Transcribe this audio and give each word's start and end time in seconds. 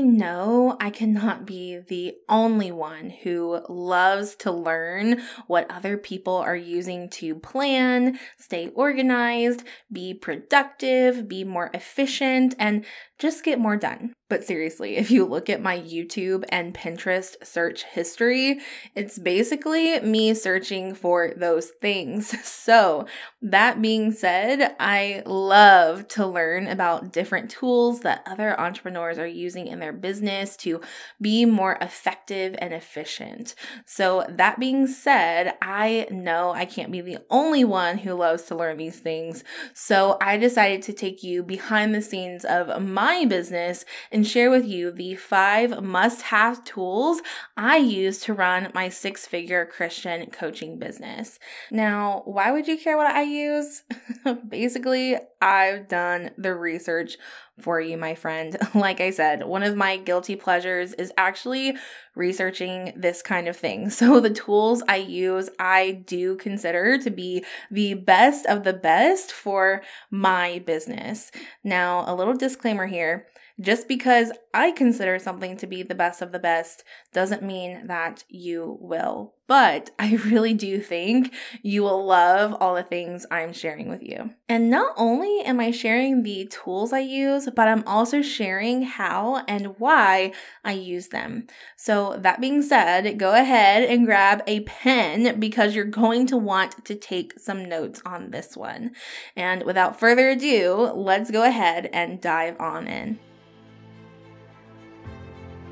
Know 0.00 0.76
I 0.80 0.90
cannot 0.90 1.46
be 1.46 1.78
the 1.78 2.16
only 2.28 2.72
one 2.72 3.10
who 3.10 3.62
loves 3.68 4.34
to 4.36 4.50
learn 4.50 5.22
what 5.46 5.70
other 5.70 5.96
people 5.96 6.36
are 6.36 6.56
using 6.56 7.08
to 7.10 7.34
plan, 7.34 8.18
stay 8.38 8.68
organized, 8.68 9.62
be 9.92 10.14
productive, 10.14 11.28
be 11.28 11.44
more 11.44 11.70
efficient, 11.74 12.54
and 12.58 12.84
just 13.18 13.44
get 13.44 13.58
more 13.58 13.76
done. 13.76 14.14
But 14.30 14.44
seriously, 14.44 14.96
if 14.96 15.10
you 15.10 15.24
look 15.24 15.50
at 15.50 15.60
my 15.60 15.80
YouTube 15.80 16.44
and 16.50 16.72
Pinterest 16.72 17.34
search 17.44 17.82
history, 17.82 18.60
it's 18.94 19.18
basically 19.18 19.98
me 20.00 20.34
searching 20.34 20.94
for 20.94 21.34
those 21.36 21.70
things. 21.80 22.34
So, 22.70 23.06
that 23.42 23.80
being 23.80 24.12
said, 24.12 24.76
I 24.78 25.22
love 25.24 26.06
to 26.08 26.26
learn 26.26 26.66
about 26.68 27.12
different 27.12 27.50
tools 27.50 28.00
that 28.00 28.22
other 28.26 28.58
entrepreneurs 28.60 29.18
are 29.18 29.26
using 29.26 29.66
in 29.66 29.80
their 29.80 29.94
business 29.94 30.56
to 30.58 30.80
be 31.20 31.46
more 31.46 31.78
effective 31.80 32.54
and 32.58 32.72
efficient. 32.72 33.54
So, 33.86 34.24
that 34.28 34.60
being 34.60 34.86
said, 34.86 35.54
I 35.62 36.06
know 36.10 36.50
I 36.50 36.64
can't 36.64 36.92
be 36.92 37.00
the 37.00 37.18
only 37.30 37.64
one 37.64 37.98
who 37.98 38.14
loves 38.14 38.44
to 38.44 38.54
learn 38.54 38.76
these 38.76 39.00
things. 39.00 39.42
So, 39.74 40.18
I 40.20 40.36
decided 40.36 40.82
to 40.82 40.92
take 40.92 41.22
you 41.24 41.42
behind 41.42 41.94
the 41.94 42.02
scenes 42.02 42.44
of 42.44 42.80
my 42.80 43.24
business 43.24 43.84
and 44.12 44.19
share 44.26 44.50
with 44.50 44.66
you 44.66 44.90
the 44.90 45.14
five 45.14 45.82
must 45.82 46.22
have 46.22 46.64
tools 46.64 47.22
I 47.56 47.76
use 47.76 48.18
to 48.20 48.34
run 48.34 48.70
my 48.74 48.88
six 48.88 49.26
figure 49.26 49.66
Christian 49.66 50.30
coaching 50.30 50.78
business. 50.78 51.38
Now, 51.70 52.22
why 52.24 52.50
would 52.50 52.68
you 52.68 52.78
care 52.78 52.96
what 52.96 53.06
I 53.06 53.22
use? 53.22 53.82
Basically, 54.48 55.16
I've 55.40 55.88
done 55.88 56.30
the 56.36 56.54
research 56.54 57.16
for 57.60 57.80
you, 57.80 57.96
my 57.96 58.14
friend. 58.14 58.56
Like 58.80 59.00
I 59.00 59.10
said, 59.10 59.44
one 59.44 59.62
of 59.62 59.76
my 59.76 59.98
guilty 59.98 60.36
pleasures 60.36 60.94
is 60.94 61.12
actually 61.18 61.76
researching 62.14 62.92
this 62.96 63.20
kind 63.20 63.48
of 63.48 63.56
thing. 63.56 63.90
So, 64.00 64.20
the 64.20 64.30
tools 64.30 64.82
I 64.88 64.96
use, 64.96 65.50
I 65.58 66.02
do 66.06 66.36
consider 66.36 66.96
to 66.98 67.10
be 67.10 67.44
the 67.70 67.94
best 67.94 68.46
of 68.46 68.64
the 68.64 68.72
best 68.72 69.32
for 69.32 69.82
my 70.10 70.62
business. 70.64 71.30
Now, 71.62 72.04
a 72.06 72.14
little 72.14 72.34
disclaimer 72.34 72.86
here 72.86 73.26
just 73.58 73.88
because 73.88 74.32
I 74.52 74.72
consider 74.72 75.18
something 75.18 75.56
to 75.58 75.66
be 75.66 75.82
the 75.82 75.94
best 75.94 76.22
of 76.22 76.32
the 76.32 76.38
best 76.38 76.82
doesn't 77.12 77.42
mean 77.42 77.86
that 77.86 78.24
you 78.28 78.78
will. 78.80 79.34
But 79.46 79.90
I 79.98 80.14
really 80.14 80.54
do 80.54 80.80
think 80.80 81.34
you 81.62 81.82
will 81.82 82.04
love 82.04 82.56
all 82.60 82.74
the 82.74 82.82
things 82.82 83.26
I'm 83.30 83.52
sharing 83.52 83.88
with 83.88 84.02
you. 84.02 84.30
And 84.48 84.70
not 84.70 84.94
only 84.96 85.40
am 85.40 85.60
I 85.60 85.70
sharing 85.70 86.22
the 86.22 86.46
tools 86.46 86.92
I 86.92 87.00
use, 87.00 87.48
but 87.54 87.68
I'm 87.68 87.86
also 87.86 88.22
sharing 88.22 88.82
how 88.82 89.44
and 89.46 89.78
why 89.78 90.32
I 90.64 90.72
use 90.72 91.08
them. 91.08 91.46
So, 91.76 92.16
that 92.20 92.40
being 92.40 92.62
said, 92.62 93.18
go 93.18 93.34
ahead 93.34 93.84
and 93.84 94.06
grab 94.06 94.42
a 94.46 94.60
pen 94.60 95.38
because 95.38 95.74
you're 95.74 95.84
going 95.84 96.26
to 96.28 96.36
want 96.36 96.84
to 96.84 96.94
take 96.94 97.38
some 97.38 97.68
notes 97.68 98.00
on 98.04 98.30
this 98.30 98.56
one. 98.56 98.92
And 99.36 99.64
without 99.64 99.98
further 99.98 100.28
ado, 100.30 100.92
let's 100.94 101.30
go 101.30 101.42
ahead 101.42 101.88
and 101.92 102.20
dive 102.20 102.58
on 102.60 102.86
in. 102.86 103.18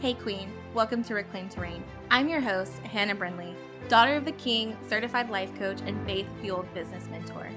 Hey, 0.00 0.14
Queen. 0.14 0.52
Welcome 0.74 1.02
to 1.02 1.14
Reclaim 1.14 1.48
Terrain. 1.48 1.82
I'm 2.08 2.28
your 2.28 2.40
host, 2.40 2.78
Hannah 2.84 3.16
Brindley, 3.16 3.56
daughter 3.88 4.14
of 4.14 4.24
the 4.24 4.30
King, 4.30 4.76
certified 4.88 5.28
life 5.28 5.52
coach, 5.58 5.80
and 5.84 6.06
faith 6.06 6.28
fueled 6.40 6.72
business 6.72 7.08
mentor. 7.08 7.48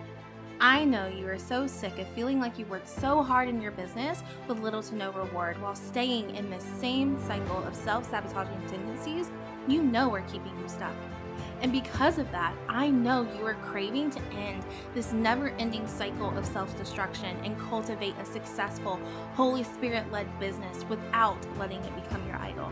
I 0.59 0.83
know 0.83 1.05
you 1.05 1.27
are 1.27 1.37
so 1.37 1.67
sick 1.67 1.99
of 1.99 2.07
feeling 2.15 2.39
like 2.39 2.57
you 2.57 2.65
work 2.65 2.81
so 2.87 3.21
hard 3.21 3.47
in 3.47 3.61
your 3.61 3.73
business 3.73 4.23
with 4.47 4.57
little 4.59 4.81
to 4.81 4.95
no 4.95 5.11
reward 5.11 5.61
while 5.61 5.75
staying 5.75 6.35
in 6.35 6.49
this 6.49 6.63
same 6.63 7.23
cycle 7.27 7.63
of 7.63 7.75
self 7.75 8.09
sabotaging 8.09 8.67
tendencies 8.67 9.29
you 9.67 9.83
know 9.83 10.11
are 10.11 10.21
keeping 10.21 10.57
you 10.59 10.67
stuck. 10.67 10.95
And 11.61 11.71
because 11.71 12.17
of 12.17 12.31
that, 12.31 12.55
I 12.67 12.89
know 12.89 13.27
you 13.37 13.45
are 13.45 13.53
craving 13.53 14.09
to 14.11 14.21
end 14.33 14.65
this 14.95 15.13
never 15.13 15.49
ending 15.59 15.87
cycle 15.87 16.35
of 16.35 16.45
self 16.45 16.75
destruction 16.77 17.37
and 17.43 17.57
cultivate 17.59 18.15
a 18.19 18.25
successful, 18.25 18.99
Holy 19.35 19.63
Spirit 19.63 20.11
led 20.11 20.27
business 20.39 20.83
without 20.89 21.37
letting 21.59 21.83
it 21.83 21.95
become 21.95 22.25
your 22.27 22.37
idol. 22.37 22.71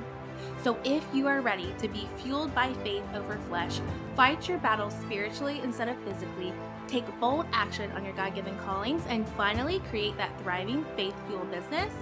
So, 0.64 0.78
if 0.84 1.06
you 1.14 1.28
are 1.28 1.42
ready 1.42 1.74
to 1.78 1.88
be 1.88 2.08
fueled 2.18 2.54
by 2.56 2.74
faith 2.84 3.04
over 3.14 3.38
flesh, 3.48 3.80
fight 4.16 4.50
your 4.50 4.58
battles 4.58 4.96
spiritually 5.02 5.62
instead 5.64 5.88
of 5.88 5.98
physically, 6.04 6.52
take 6.88 7.06
bold 7.20 7.46
action 7.54 7.92
on 7.92 8.04
your 8.04 8.16
God 8.16 8.34
given 8.34 8.58
callings, 8.60 9.04
and 9.08 9.28
finally 9.30 9.80
create 9.90 10.18
that 10.18 10.32
thriving 10.42 10.84
faith 10.96 11.16
fueled 11.28 11.52
business, 11.52 11.94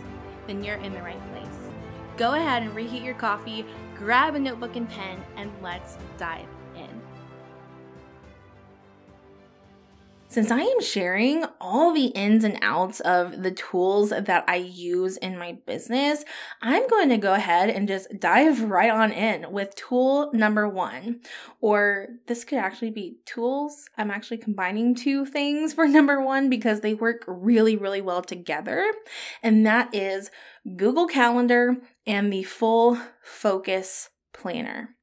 then 0.48 0.64
you're 0.64 0.78
in 0.78 0.94
the 0.94 1.02
right 1.02 1.22
place. 1.32 1.58
Go 2.16 2.34
ahead 2.34 2.64
and 2.64 2.74
reheat 2.74 3.04
your 3.04 3.16
coffee, 3.16 3.66
grab 3.96 4.36
a 4.36 4.40
notebook 4.40 4.76
and 4.76 4.90
pen, 4.90 5.22
and 5.36 5.52
let's 5.62 5.98
dive 6.18 6.48
Since 10.30 10.52
I 10.52 10.60
am 10.60 10.82
sharing 10.82 11.46
all 11.62 11.94
the 11.94 12.08
ins 12.08 12.44
and 12.44 12.60
outs 12.62 13.00
of 13.00 13.44
the 13.44 13.52
tools 13.52 14.10
that 14.10 14.44
I 14.46 14.58
use 14.58 15.16
in 15.16 15.38
my 15.38 15.58
business, 15.66 16.26
I'm 16.62 16.86
going 16.90 17.08
to 17.10 17.18
go 17.18 17.34
ahead 17.34 17.70
and 17.70 17.88
just 17.88 18.20
dive 18.20 18.62
right 18.64 18.92
on 18.92 19.14
in 19.14 19.50
with 19.54 19.74
tool 19.76 20.30
number 20.34 20.68
one. 20.68 21.22
Or 21.62 22.10
this 22.28 22.44
could 22.44 22.58
actually 22.58 22.92
be 22.92 23.20
tools. 23.26 23.90
I'm 23.98 24.12
actually 24.12 24.40
combining 24.40 24.96
two 24.96 25.26
things 25.26 25.74
for 25.74 25.88
number 25.88 26.22
one 26.22 26.50
because 26.50 26.82
they 26.82 26.94
work 26.94 27.24
really, 27.26 27.78
really 27.78 28.02
well 28.02 28.22
together. 28.22 28.86
And 29.42 29.66
that 29.66 29.96
is 29.96 30.30
Google 30.76 31.08
Calendar 31.08 31.78
and 32.06 32.34
the 32.34 32.44
Full 32.44 33.00
Focus 33.24 34.10
Planner. 34.34 34.97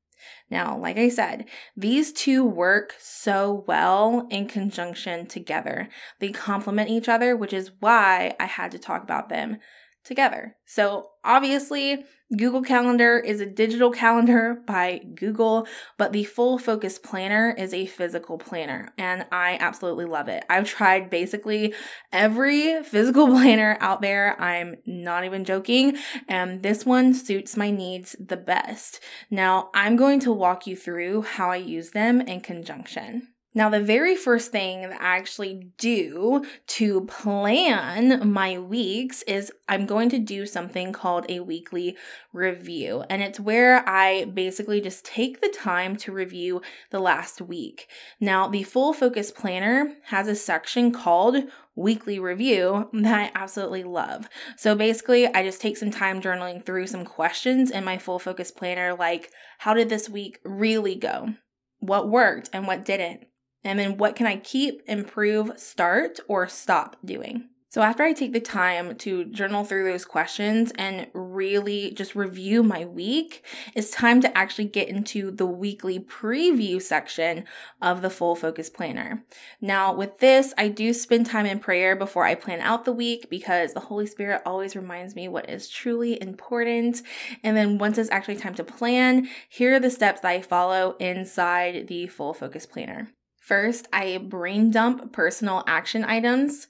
Now, 0.51 0.77
like 0.77 0.99
I 0.99 1.09
said, 1.09 1.47
these 1.77 2.13
two 2.13 2.45
work 2.45 2.95
so 2.99 3.65
well 3.67 4.27
in 4.31 4.47
conjunction 4.47 5.27
together. 5.27 5.89
They 6.21 6.31
complement 6.31 6.91
each 6.91 7.09
other, 7.09 7.37
which 7.37 7.53
is 7.53 7.73
why 7.81 8.35
I 8.39 8.45
had 8.45 8.71
to 8.73 8.79
talk 8.79 9.03
about 9.03 9.29
them 9.29 9.59
together. 10.05 10.57
So, 10.67 11.11
obviously, 11.25 12.05
Google 12.37 12.63
Calendar 12.63 13.19
is 13.19 13.41
a 13.41 13.47
digital 13.47 13.91
calendar 13.91 14.63
by 14.67 15.01
Google, 15.15 15.67
but 15.99 16.13
the 16.13 16.25
Full 16.25 16.59
Focus 16.59 16.99
Planner 16.99 17.55
is 17.57 17.75
a 17.75 17.87
physical 17.87 18.39
planner, 18.39 18.93
and 18.99 19.27
I 19.31 19.57
absolutely 19.61 20.07
love 20.07 20.29
it. 20.29 20.45
I've 20.49 20.69
tried 20.69 21.11
basically 21.11 21.75
every 22.13 22.83
physical 22.85 23.27
planner 23.27 23.77
out 23.81 24.01
there. 24.01 24.41
I'm 24.41 24.77
not 24.87 25.25
even 25.25 25.45
joking, 25.45 25.97
and 26.29 26.63
this 26.63 26.87
one 26.87 27.15
suits 27.15 27.57
my 27.57 27.71
needs 27.71 28.17
the 28.19 28.37
best. 28.37 29.01
Now, 29.31 29.71
I'm 29.75 29.97
going 29.97 30.21
to 30.21 30.33
walk 30.33 30.67
you 30.67 30.77
through 30.77 31.23
how 31.23 31.51
I 31.51 31.57
use 31.57 31.91
them 31.91 32.21
in 32.21 32.41
conjunction. 32.41 33.34
Now, 33.57 33.71
the 33.71 33.81
very 33.81 34.17
first 34.17 34.51
thing 34.51 34.83
that 34.83 35.01
I 35.01 35.17
actually 35.17 35.71
do 35.79 36.45
to 36.67 37.03
plan 37.03 38.29
my 38.29 38.59
weeks 38.59 39.23
is 39.23 39.53
I'm 39.69 39.87
going 39.87 40.09
to 40.11 40.19
do 40.19 40.45
something 40.45 40.93
called 40.93 41.25
a 41.29 41.39
weekly 41.39 41.97
review. 42.33 43.05
And 43.09 43.23
it's 43.23 43.39
where 43.39 43.89
I 43.89 44.25
basically 44.25 44.81
just 44.81 45.05
take 45.05 45.41
the 45.41 45.55
time 45.57 45.95
to 45.99 46.11
review 46.11 46.63
the 46.91 46.99
last 46.99 47.41
week. 47.41 47.87
Now, 48.19 48.49
the 48.49 48.65
Full 48.65 48.93
Focus 48.93 49.31
Planner 49.31 49.95
has 50.07 50.27
a 50.27 50.35
section 50.35 50.91
called 50.91 51.37
weekly 51.77 52.19
review 52.19 52.89
that 52.93 53.21
I 53.21 53.41
absolutely 53.41 53.85
love. 53.85 54.29
So 54.57 54.75
basically, 54.75 55.29
I 55.29 55.45
just 55.45 55.61
take 55.61 55.77
some 55.77 55.93
time 55.93 56.21
journaling 56.21 56.67
through 56.67 56.89
some 56.89 57.05
questions 57.05 57.71
in 57.71 57.85
my 57.85 57.99
Full 57.99 58.19
Focus 58.19 58.51
Planner, 58.51 58.95
like 58.95 59.31
how 59.59 59.75
did 59.75 59.91
this 59.91 60.09
week 60.09 60.41
really 60.45 60.97
go? 60.97 61.35
What 61.79 62.09
worked 62.09 62.51
and 62.53 62.67
what 62.67 62.85
didn't? 62.85 63.27
And 63.65 63.79
then 63.79 63.97
what 63.97 64.15
can 64.15 64.27
I 64.27 64.37
keep, 64.37 64.83
improve, 64.87 65.59
start, 65.59 66.21
or 66.29 66.47
stop 66.47 66.97
doing? 67.05 67.49
So, 67.75 67.83
after 67.83 68.05
I 68.05 68.13
take 68.13 68.33
the 68.33 68.39
time 68.39 68.95
to 68.99 69.25
journal 69.25 69.65
through 69.65 69.83
those 69.83 70.05
questions 70.05 70.73
and 70.79 71.09
really 71.13 71.91
just 71.91 72.15
review 72.15 72.63
my 72.63 72.85
week, 72.85 73.45
it's 73.75 73.91
time 73.91 74.21
to 74.21 74.39
actually 74.39 74.67
get 74.67 74.89
into 74.89 75.33
the 75.33 75.47
weekly 75.47 75.99
preview 75.99 76.81
section 76.81 77.43
of 77.83 78.01
the 78.01 78.11
Full 78.11 78.37
Focus 78.37 78.71
Planner. 78.71 79.25
Now, 79.61 79.93
with 79.93 80.19
this, 80.19 80.55
I 80.57 80.69
do 80.69 80.93
spend 80.93 81.27
time 81.27 81.47
in 81.47 81.59
prayer 81.59 81.97
before 81.97 82.25
I 82.25 82.37
plan 82.37 82.61
out 82.61 82.85
the 82.85 82.93
week 82.93 83.29
because 83.29 83.73
the 83.73 83.81
Holy 83.81 84.07
Spirit 84.07 84.43
always 84.47 84.77
reminds 84.77 85.17
me 85.17 85.27
what 85.27 85.51
is 85.51 85.69
truly 85.69 86.23
important. 86.23 87.03
And 87.43 87.57
then, 87.57 87.79
once 87.79 87.99
it's 87.99 88.09
actually 88.13 88.37
time 88.37 88.55
to 88.55 88.63
plan, 88.63 89.29
here 89.49 89.75
are 89.75 89.81
the 89.81 89.91
steps 89.91 90.21
that 90.21 90.29
I 90.29 90.43
follow 90.43 90.95
inside 91.01 91.89
the 91.89 92.07
Full 92.07 92.35
Focus 92.35 92.67
Planner. 92.67 93.11
First, 93.45 93.89
I 93.93 94.17
brain 94.17 94.71
dump 94.71 95.13
personal 95.13 95.65
action 95.67 96.03
items. 96.03 96.69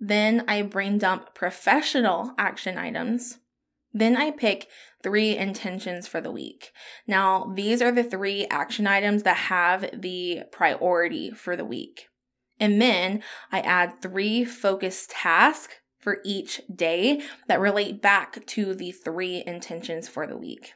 Then 0.00 0.44
I 0.48 0.62
brain 0.62 0.98
dump 0.98 1.36
professional 1.36 2.32
action 2.36 2.76
items. 2.76 3.38
Then 3.94 4.16
I 4.16 4.32
pick 4.32 4.66
three 5.04 5.36
intentions 5.36 6.08
for 6.08 6.20
the 6.20 6.32
week. 6.32 6.72
Now, 7.06 7.52
these 7.54 7.80
are 7.80 7.92
the 7.92 8.02
three 8.02 8.44
action 8.50 8.88
items 8.88 9.22
that 9.22 9.36
have 9.36 9.88
the 9.94 10.42
priority 10.50 11.30
for 11.30 11.54
the 11.54 11.64
week. 11.64 12.08
And 12.58 12.82
then 12.82 13.22
I 13.52 13.60
add 13.60 14.02
three 14.02 14.44
focused 14.44 15.10
tasks 15.10 15.76
for 15.96 16.18
each 16.24 16.60
day 16.74 17.22
that 17.46 17.60
relate 17.60 18.02
back 18.02 18.44
to 18.46 18.74
the 18.74 18.90
three 18.90 19.44
intentions 19.46 20.08
for 20.08 20.26
the 20.26 20.36
week. 20.36 20.72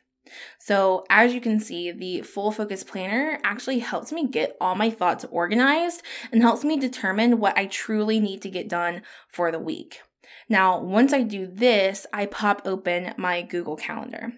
So, 0.58 1.04
as 1.10 1.34
you 1.34 1.40
can 1.40 1.60
see, 1.60 1.90
the 1.90 2.22
full 2.22 2.52
focus 2.52 2.84
planner 2.84 3.38
actually 3.44 3.80
helps 3.80 4.12
me 4.12 4.26
get 4.26 4.56
all 4.60 4.74
my 4.74 4.90
thoughts 4.90 5.24
organized 5.30 6.02
and 6.32 6.42
helps 6.42 6.64
me 6.64 6.78
determine 6.78 7.40
what 7.40 7.56
I 7.58 7.66
truly 7.66 8.20
need 8.20 8.42
to 8.42 8.50
get 8.50 8.68
done 8.68 9.02
for 9.28 9.50
the 9.50 9.58
week. 9.58 10.00
Now, 10.48 10.80
once 10.80 11.12
I 11.12 11.22
do 11.22 11.46
this, 11.46 12.06
I 12.12 12.26
pop 12.26 12.62
open 12.64 13.14
my 13.16 13.42
Google 13.42 13.76
Calendar. 13.76 14.32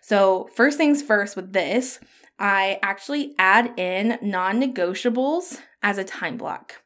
So, 0.00 0.48
first 0.54 0.78
things 0.78 1.02
first 1.02 1.36
with 1.36 1.52
this, 1.52 2.00
I 2.38 2.78
actually 2.82 3.34
add 3.38 3.78
in 3.78 4.18
non 4.22 4.60
negotiables 4.60 5.60
as 5.82 5.98
a 5.98 6.04
time 6.04 6.36
block. 6.36 6.82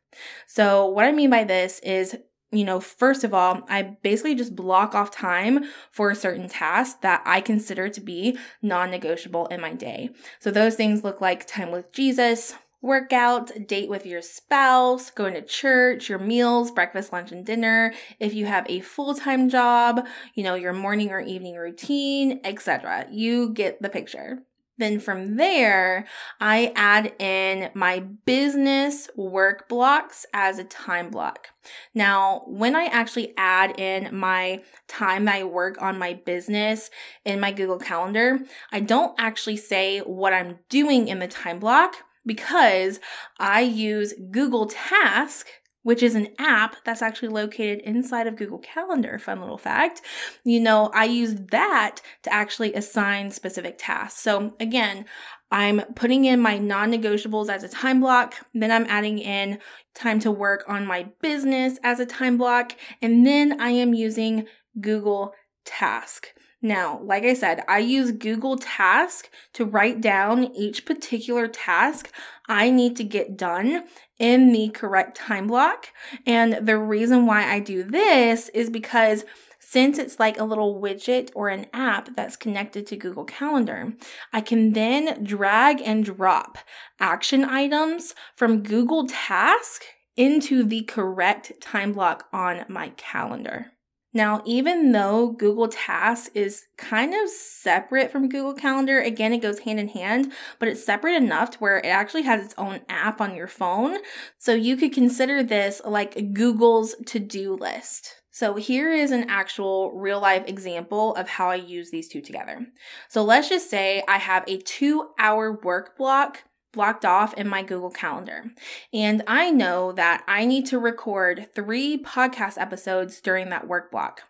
So, 0.46 0.86
what 0.86 1.04
I 1.04 1.12
mean 1.12 1.30
by 1.30 1.44
this 1.44 1.78
is, 1.80 2.16
you 2.52 2.64
know, 2.64 2.80
first 2.80 3.24
of 3.24 3.32
all, 3.32 3.62
I 3.68 3.82
basically 3.82 4.34
just 4.34 4.54
block 4.54 4.94
off 4.94 5.10
time 5.10 5.64
for 5.90 6.10
a 6.10 6.14
certain 6.14 6.48
task 6.48 7.00
that 7.00 7.22
I 7.24 7.40
consider 7.40 7.88
to 7.88 8.00
be 8.00 8.38
non 8.60 8.90
negotiable 8.90 9.46
in 9.46 9.60
my 9.60 9.72
day. 9.72 10.10
So, 10.38 10.50
those 10.50 10.74
things 10.74 11.02
look 11.02 11.20
like 11.20 11.46
time 11.46 11.70
with 11.72 11.90
Jesus, 11.92 12.54
workout, 12.82 13.66
date 13.66 13.88
with 13.88 14.04
your 14.04 14.20
spouse, 14.20 15.10
going 15.10 15.34
to 15.34 15.42
church, 15.42 16.08
your 16.10 16.18
meals, 16.18 16.70
breakfast, 16.70 17.12
lunch, 17.12 17.32
and 17.32 17.46
dinner, 17.46 17.94
if 18.20 18.34
you 18.34 18.44
have 18.44 18.66
a 18.68 18.80
full 18.80 19.14
time 19.14 19.48
job, 19.48 20.06
you 20.34 20.42
know, 20.42 20.54
your 20.54 20.74
morning 20.74 21.10
or 21.10 21.20
evening 21.20 21.54
routine, 21.54 22.40
etc. 22.44 23.06
You 23.10 23.50
get 23.50 23.80
the 23.80 23.88
picture. 23.88 24.42
Then 24.78 25.00
from 25.00 25.36
there, 25.36 26.06
I 26.40 26.72
add 26.74 27.14
in 27.18 27.70
my 27.74 28.00
business 28.00 29.08
work 29.16 29.68
blocks 29.68 30.24
as 30.32 30.58
a 30.58 30.64
time 30.64 31.10
block. 31.10 31.48
Now, 31.94 32.42
when 32.46 32.74
I 32.74 32.86
actually 32.86 33.34
add 33.36 33.78
in 33.78 34.16
my 34.16 34.62
time 34.88 35.26
that 35.26 35.36
I 35.36 35.44
work 35.44 35.80
on 35.80 35.98
my 35.98 36.14
business 36.14 36.90
in 37.24 37.38
my 37.38 37.52
Google 37.52 37.78
Calendar, 37.78 38.40
I 38.72 38.80
don't 38.80 39.14
actually 39.18 39.58
say 39.58 40.00
what 40.00 40.32
I'm 40.32 40.58
doing 40.68 41.08
in 41.08 41.18
the 41.18 41.28
time 41.28 41.58
block 41.58 41.96
because 42.24 42.98
I 43.38 43.60
use 43.60 44.14
Google 44.30 44.66
Task 44.66 45.48
which 45.82 46.02
is 46.02 46.14
an 46.14 46.28
app 46.38 46.76
that's 46.84 47.02
actually 47.02 47.28
located 47.28 47.80
inside 47.80 48.26
of 48.26 48.36
Google 48.36 48.58
Calendar. 48.58 49.18
Fun 49.18 49.40
little 49.40 49.58
fact. 49.58 50.02
You 50.44 50.60
know, 50.60 50.90
I 50.94 51.04
use 51.04 51.34
that 51.50 52.00
to 52.22 52.32
actually 52.32 52.74
assign 52.74 53.30
specific 53.30 53.76
tasks. 53.78 54.20
So 54.20 54.54
again, 54.60 55.04
I'm 55.50 55.80
putting 55.94 56.24
in 56.24 56.40
my 56.40 56.58
non 56.58 56.90
negotiables 56.90 57.48
as 57.48 57.62
a 57.62 57.68
time 57.68 58.00
block. 58.00 58.34
Then 58.54 58.70
I'm 58.70 58.86
adding 58.88 59.18
in 59.18 59.58
time 59.94 60.18
to 60.20 60.30
work 60.30 60.64
on 60.66 60.86
my 60.86 61.08
business 61.20 61.78
as 61.82 62.00
a 62.00 62.06
time 62.06 62.38
block. 62.38 62.72
And 63.02 63.26
then 63.26 63.60
I 63.60 63.70
am 63.70 63.92
using 63.92 64.46
Google 64.80 65.34
Task. 65.64 66.28
Now, 66.64 67.00
like 67.02 67.24
I 67.24 67.34
said, 67.34 67.64
I 67.66 67.78
use 67.78 68.12
Google 68.12 68.56
Task 68.56 69.28
to 69.54 69.64
write 69.64 70.00
down 70.00 70.54
each 70.54 70.86
particular 70.86 71.48
task 71.48 72.12
I 72.48 72.70
need 72.70 72.96
to 72.96 73.04
get 73.04 73.36
done 73.36 73.84
in 74.18 74.52
the 74.52 74.68
correct 74.68 75.16
time 75.16 75.48
block. 75.48 75.88
And 76.26 76.66
the 76.66 76.78
reason 76.78 77.26
why 77.26 77.50
I 77.50 77.58
do 77.58 77.82
this 77.82 78.48
is 78.50 78.70
because 78.70 79.24
since 79.58 79.98
it's 79.98 80.20
like 80.20 80.38
a 80.38 80.44
little 80.44 80.80
widget 80.80 81.30
or 81.34 81.48
an 81.48 81.66
app 81.72 82.14
that's 82.14 82.36
connected 82.36 82.86
to 82.88 82.96
Google 82.96 83.24
Calendar, 83.24 83.94
I 84.32 84.40
can 84.40 84.72
then 84.72 85.24
drag 85.24 85.80
and 85.80 86.04
drop 86.04 86.58
action 87.00 87.44
items 87.44 88.14
from 88.36 88.62
Google 88.62 89.06
Task 89.06 89.82
into 90.16 90.62
the 90.62 90.82
correct 90.82 91.52
time 91.60 91.92
block 91.92 92.28
on 92.32 92.64
my 92.68 92.90
calendar. 92.90 93.72
Now, 94.14 94.42
even 94.44 94.92
though 94.92 95.30
Google 95.30 95.68
Tasks 95.68 96.30
is 96.34 96.66
kind 96.76 97.14
of 97.14 97.30
separate 97.30 98.10
from 98.10 98.28
Google 98.28 98.54
Calendar, 98.54 99.00
again, 99.00 99.32
it 99.32 99.38
goes 99.38 99.60
hand 99.60 99.80
in 99.80 99.88
hand, 99.88 100.32
but 100.58 100.68
it's 100.68 100.84
separate 100.84 101.14
enough 101.14 101.52
to 101.52 101.58
where 101.58 101.78
it 101.78 101.86
actually 101.86 102.22
has 102.22 102.44
its 102.44 102.54
own 102.58 102.80
app 102.88 103.20
on 103.20 103.34
your 103.34 103.48
phone. 103.48 103.98
So 104.38 104.52
you 104.52 104.76
could 104.76 104.92
consider 104.92 105.42
this 105.42 105.80
like 105.84 106.34
Google's 106.34 106.94
to 107.06 107.18
do 107.18 107.54
list. 107.54 108.16
So 108.34 108.56
here 108.56 108.90
is 108.92 109.10
an 109.10 109.28
actual 109.28 109.92
real 109.92 110.20
life 110.20 110.44
example 110.46 111.14
of 111.16 111.28
how 111.28 111.50
I 111.50 111.56
use 111.56 111.90
these 111.90 112.08
two 112.08 112.22
together. 112.22 112.66
So 113.08 113.22
let's 113.22 113.48
just 113.50 113.68
say 113.68 114.02
I 114.08 114.16
have 114.18 114.44
a 114.46 114.56
two 114.58 115.10
hour 115.18 115.60
work 115.62 115.98
block 115.98 116.44
blocked 116.72 117.04
off 117.04 117.34
in 117.34 117.48
my 117.48 117.62
Google 117.62 117.90
Calendar. 117.90 118.50
And 118.92 119.22
I 119.26 119.50
know 119.50 119.92
that 119.92 120.24
I 120.26 120.44
need 120.44 120.66
to 120.66 120.78
record 120.78 121.48
three 121.54 122.02
podcast 122.02 122.60
episodes 122.60 123.20
during 123.20 123.50
that 123.50 123.68
work 123.68 123.90
block. 123.90 124.22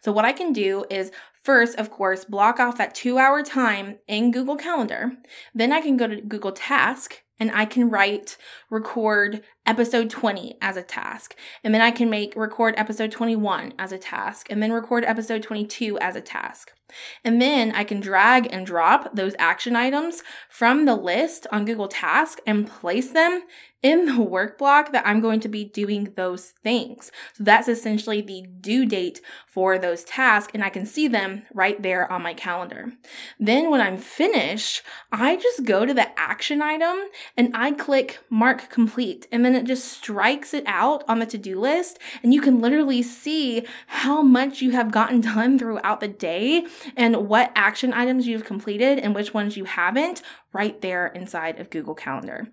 So, 0.00 0.10
what 0.12 0.24
I 0.24 0.32
can 0.32 0.52
do 0.52 0.84
is 0.90 1.12
first, 1.42 1.78
of 1.78 1.90
course, 1.90 2.24
block 2.24 2.58
off 2.58 2.78
that 2.78 2.94
two 2.94 3.18
hour 3.18 3.42
time 3.42 3.98
in 4.06 4.30
Google 4.30 4.56
Calendar. 4.56 5.12
Then 5.54 5.72
I 5.72 5.80
can 5.80 5.96
go 5.96 6.06
to 6.06 6.20
Google 6.20 6.52
Task 6.52 7.22
and 7.38 7.50
I 7.52 7.64
can 7.64 7.88
write 7.88 8.36
record 8.70 9.42
episode 9.68 10.08
20 10.08 10.56
as 10.62 10.76
a 10.76 10.82
task. 10.82 11.36
And 11.62 11.74
then 11.74 11.82
I 11.82 11.90
can 11.90 12.08
make 12.08 12.34
record 12.34 12.74
episode 12.76 13.12
21 13.12 13.74
as 13.78 13.92
a 13.92 13.98
task. 13.98 14.48
And 14.50 14.62
then 14.62 14.72
record 14.72 15.04
episode 15.04 15.42
22 15.42 15.98
as 15.98 16.16
a 16.16 16.20
task. 16.20 16.72
And 17.22 17.40
then 17.40 17.72
I 17.72 17.84
can 17.84 18.00
drag 18.00 18.48
and 18.50 18.64
drop 18.64 19.14
those 19.14 19.34
action 19.38 19.76
items 19.76 20.22
from 20.48 20.86
the 20.86 20.96
list 20.96 21.46
on 21.52 21.66
Google 21.66 21.88
Task 21.88 22.38
and 22.46 22.66
place 22.66 23.10
them 23.10 23.42
in 23.82 24.06
the 24.06 24.20
work 24.20 24.58
block 24.58 24.90
that 24.90 25.06
I'm 25.06 25.20
going 25.20 25.38
to 25.40 25.48
be 25.48 25.64
doing 25.64 26.12
those 26.16 26.52
things. 26.64 27.12
So 27.34 27.44
that's 27.44 27.68
essentially 27.68 28.20
the 28.20 28.44
due 28.60 28.84
date 28.86 29.20
for 29.46 29.78
those 29.78 30.02
tasks, 30.02 30.50
and 30.52 30.64
I 30.64 30.68
can 30.68 30.84
see 30.84 31.06
them 31.06 31.42
right 31.54 31.80
there 31.80 32.10
on 32.10 32.22
my 32.22 32.34
calendar. 32.34 32.92
Then 33.38 33.70
when 33.70 33.80
I'm 33.80 33.96
finished, 33.96 34.82
I 35.12 35.36
just 35.36 35.64
go 35.64 35.86
to 35.86 35.94
the 35.94 36.18
action 36.18 36.60
item 36.60 36.96
and 37.36 37.54
I 37.54 37.70
click 37.70 38.18
mark 38.30 38.68
complete, 38.68 39.28
and 39.30 39.44
then 39.44 39.54
it 39.58 39.66
just 39.66 39.92
strikes 39.92 40.54
it 40.54 40.64
out 40.66 41.04
on 41.08 41.18
the 41.18 41.26
to 41.26 41.38
do 41.38 41.58
list, 41.58 41.98
and 42.22 42.32
you 42.32 42.40
can 42.40 42.60
literally 42.60 43.02
see 43.02 43.66
how 43.86 44.22
much 44.22 44.62
you 44.62 44.70
have 44.70 44.90
gotten 44.90 45.20
done 45.34 45.58
throughout 45.58 46.00
the 46.00 46.08
day 46.08 46.66
and 46.96 47.28
what 47.28 47.52
action 47.54 47.92
items 47.92 48.26
you've 48.26 48.44
completed 48.44 48.98
and 48.98 49.14
which 49.14 49.34
ones 49.34 49.56
you 49.56 49.64
haven't 49.64 50.22
right 50.52 50.80
there 50.80 51.08
inside 51.08 51.60
of 51.60 51.70
Google 51.70 51.94
Calendar. 51.94 52.48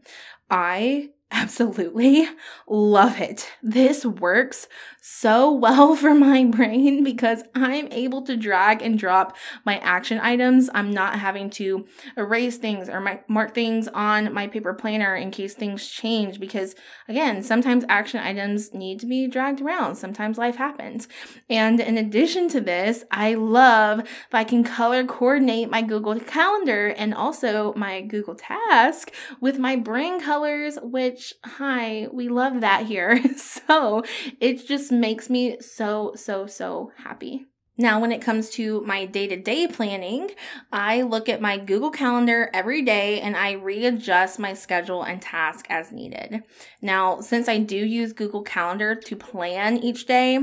I 0.49 1.09
absolutely 1.31 2.27
love 2.67 3.19
it. 3.19 3.51
This 3.61 4.05
works 4.05 4.67
so 5.01 5.51
well 5.65 5.95
for 5.95 6.13
my 6.13 6.43
brain 6.45 7.03
because 7.03 7.43
I'm 7.53 7.87
able 7.91 8.23
to 8.23 8.35
drag 8.35 8.81
and 8.81 8.97
drop 8.97 9.35
my 9.63 9.77
action 9.79 10.19
items. 10.19 10.69
I'm 10.73 10.91
not 10.91 11.19
having 11.19 11.49
to 11.51 11.85
erase 12.17 12.57
things 12.57 12.89
or 12.89 12.99
my, 12.99 13.19
mark 13.27 13.53
things 13.53 13.87
on 13.89 14.33
my 14.33 14.47
paper 14.47 14.73
planner 14.73 15.15
in 15.15 15.31
case 15.31 15.53
things 15.53 15.87
change 15.87 16.39
because 16.39 16.75
again, 17.07 17.43
sometimes 17.43 17.85
action 17.89 18.19
items 18.19 18.73
need 18.73 18.99
to 19.01 19.05
be 19.05 19.27
dragged 19.27 19.61
around. 19.61 19.95
Sometimes 19.95 20.37
life 20.37 20.55
happens. 20.55 21.07
And 21.49 21.79
in 21.79 21.97
addition 21.97 22.49
to 22.49 22.61
this, 22.61 23.03
I 23.11 23.35
love 23.35 23.99
if 23.99 24.33
I 24.33 24.43
can 24.43 24.63
color 24.63 25.03
coordinate 25.05 25.69
my 25.69 25.81
Google 25.81 26.19
Calendar 26.19 26.87
and 26.87 27.13
also 27.13 27.73
my 27.75 28.01
Google 28.01 28.35
Task 28.35 29.11
with 29.39 29.59
my 29.59 29.75
brain 29.75 30.19
colors, 30.19 30.77
which 30.81 31.14
which, 31.15 31.33
hi, 31.45 32.09
we 32.11 32.27
love 32.27 32.59
that 32.59 32.85
here. 32.87 33.23
so 33.37 34.03
it 34.41 34.67
just 34.67 34.91
makes 34.91 35.29
me 35.29 35.55
so, 35.61 36.11
so, 36.17 36.45
so 36.45 36.91
happy. 36.97 37.45
Now, 37.77 37.99
when 37.99 38.13
it 38.13 38.21
comes 38.21 38.49
to 38.51 38.81
my 38.81 39.05
day 39.05 39.27
to 39.27 39.35
day 39.35 39.67
planning, 39.67 40.31
I 40.71 41.01
look 41.01 41.27
at 41.27 41.41
my 41.41 41.57
Google 41.57 41.91
Calendar 41.91 42.49
every 42.53 42.81
day 42.81 43.19
and 43.19 43.35
I 43.35 43.53
readjust 43.53 44.39
my 44.39 44.53
schedule 44.53 45.03
and 45.03 45.21
task 45.21 45.65
as 45.69 45.91
needed. 45.91 46.43
Now, 46.81 47.19
since 47.19 47.49
I 47.49 47.57
do 47.57 47.75
use 47.75 48.13
Google 48.13 48.43
Calendar 48.43 48.95
to 48.95 49.15
plan 49.17 49.77
each 49.77 50.05
day, 50.05 50.39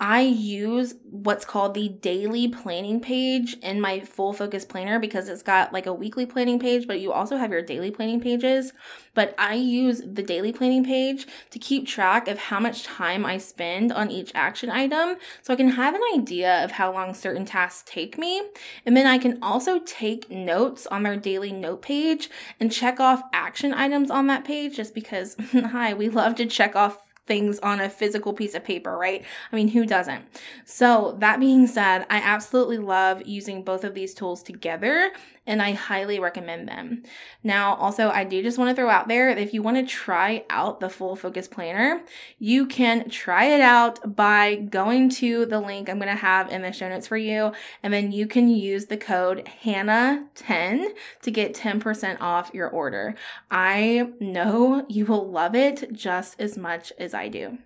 I 0.00 0.22
use 0.22 0.94
what's 1.04 1.44
called 1.44 1.74
the 1.74 1.88
daily 1.88 2.48
planning 2.48 3.00
page 3.00 3.54
in 3.62 3.80
my 3.80 4.00
full 4.00 4.32
focus 4.32 4.64
planner 4.64 4.98
because 4.98 5.28
it's 5.28 5.42
got 5.42 5.72
like 5.72 5.86
a 5.86 5.94
weekly 5.94 6.26
planning 6.26 6.58
page, 6.58 6.88
but 6.88 6.98
you 6.98 7.12
also 7.12 7.36
have 7.36 7.52
your 7.52 7.62
daily 7.62 7.92
planning 7.92 8.20
pages. 8.20 8.72
But 9.14 9.36
I 9.38 9.54
use 9.54 10.02
the 10.04 10.22
daily 10.22 10.52
planning 10.52 10.84
page 10.84 11.28
to 11.50 11.60
keep 11.60 11.86
track 11.86 12.26
of 12.26 12.38
how 12.38 12.58
much 12.58 12.82
time 12.82 13.24
I 13.24 13.38
spend 13.38 13.92
on 13.92 14.10
each 14.10 14.32
action 14.34 14.68
item 14.68 15.16
so 15.42 15.52
I 15.52 15.56
can 15.56 15.68
have 15.68 15.94
an 15.94 16.00
idea 16.14 16.64
of 16.64 16.71
how 16.72 16.92
long 16.92 17.14
certain 17.14 17.44
tasks 17.44 17.84
take 17.86 18.18
me. 18.18 18.42
And 18.84 18.96
then 18.96 19.06
I 19.06 19.18
can 19.18 19.38
also 19.42 19.78
take 19.78 20.30
notes 20.30 20.86
on 20.86 21.02
their 21.02 21.16
daily 21.16 21.52
note 21.52 21.82
page 21.82 22.30
and 22.58 22.72
check 22.72 23.00
off 23.00 23.22
action 23.32 23.72
items 23.72 24.10
on 24.10 24.26
that 24.26 24.44
page 24.44 24.76
just 24.76 24.94
because, 24.94 25.36
hi, 25.52 25.94
we 25.94 26.08
love 26.08 26.34
to 26.36 26.46
check 26.46 26.76
off 26.76 26.98
things 27.26 27.58
on 27.60 27.80
a 27.80 27.88
physical 27.88 28.32
piece 28.32 28.54
of 28.54 28.64
paper, 28.64 28.96
right? 28.98 29.24
I 29.52 29.56
mean, 29.56 29.68
who 29.68 29.86
doesn't? 29.86 30.24
So, 30.64 31.16
that 31.20 31.38
being 31.38 31.66
said, 31.66 32.04
I 32.10 32.16
absolutely 32.16 32.78
love 32.78 33.26
using 33.26 33.62
both 33.62 33.84
of 33.84 33.94
these 33.94 34.12
tools 34.12 34.42
together 34.42 35.12
and 35.46 35.60
I 35.60 35.72
highly 35.72 36.20
recommend 36.20 36.68
them. 36.68 37.02
Now, 37.42 37.74
also, 37.74 38.10
I 38.10 38.24
do 38.24 38.42
just 38.42 38.58
want 38.58 38.70
to 38.70 38.76
throw 38.76 38.88
out 38.88 39.08
there 39.08 39.34
that 39.34 39.42
if 39.42 39.52
you 39.52 39.62
want 39.62 39.76
to 39.76 39.82
try 39.82 40.44
out 40.48 40.80
the 40.80 40.88
full 40.88 41.16
focus 41.16 41.48
planner, 41.48 42.02
you 42.38 42.66
can 42.66 43.08
try 43.10 43.46
it 43.46 43.60
out 43.60 44.14
by 44.14 44.54
going 44.54 45.08
to 45.10 45.44
the 45.46 45.60
link 45.60 45.88
I'm 45.88 45.98
going 45.98 46.08
to 46.08 46.14
have 46.14 46.50
in 46.50 46.62
the 46.62 46.72
show 46.72 46.88
notes 46.88 47.06
for 47.06 47.16
you, 47.16 47.52
and 47.82 47.92
then 47.92 48.12
you 48.12 48.26
can 48.26 48.48
use 48.48 48.86
the 48.86 48.96
code 48.96 49.48
HANNAH10 49.64 50.88
to 51.22 51.30
get 51.30 51.54
10% 51.54 52.20
off 52.20 52.50
your 52.54 52.68
order. 52.68 53.14
I 53.50 54.10
know 54.20 54.86
you 54.88 55.06
will 55.06 55.28
love 55.28 55.54
it 55.54 55.92
just 55.92 56.40
as 56.40 56.56
much 56.56 56.92
as 56.98 57.14
I 57.14 57.28
do. 57.28 57.58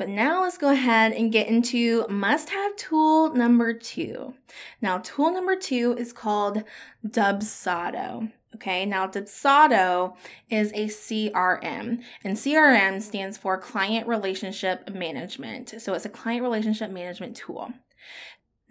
But 0.00 0.08
now 0.08 0.40
let's 0.40 0.56
go 0.56 0.70
ahead 0.70 1.12
and 1.12 1.30
get 1.30 1.46
into 1.46 2.06
must 2.08 2.48
have 2.48 2.74
tool 2.76 3.34
number 3.34 3.74
two. 3.74 4.32
Now, 4.80 4.96
tool 4.96 5.30
number 5.30 5.56
two 5.56 5.94
is 5.98 6.14
called 6.14 6.64
Dubsado. 7.06 8.32
Okay, 8.54 8.86
now 8.86 9.06
Dubsado 9.06 10.16
is 10.48 10.72
a 10.72 10.86
CRM, 10.86 12.00
and 12.24 12.36
CRM 12.38 13.02
stands 13.02 13.36
for 13.36 13.58
Client 13.58 14.06
Relationship 14.08 14.88
Management. 14.88 15.74
So 15.82 15.92
it's 15.92 16.06
a 16.06 16.08
client 16.08 16.44
relationship 16.44 16.90
management 16.90 17.36
tool. 17.36 17.70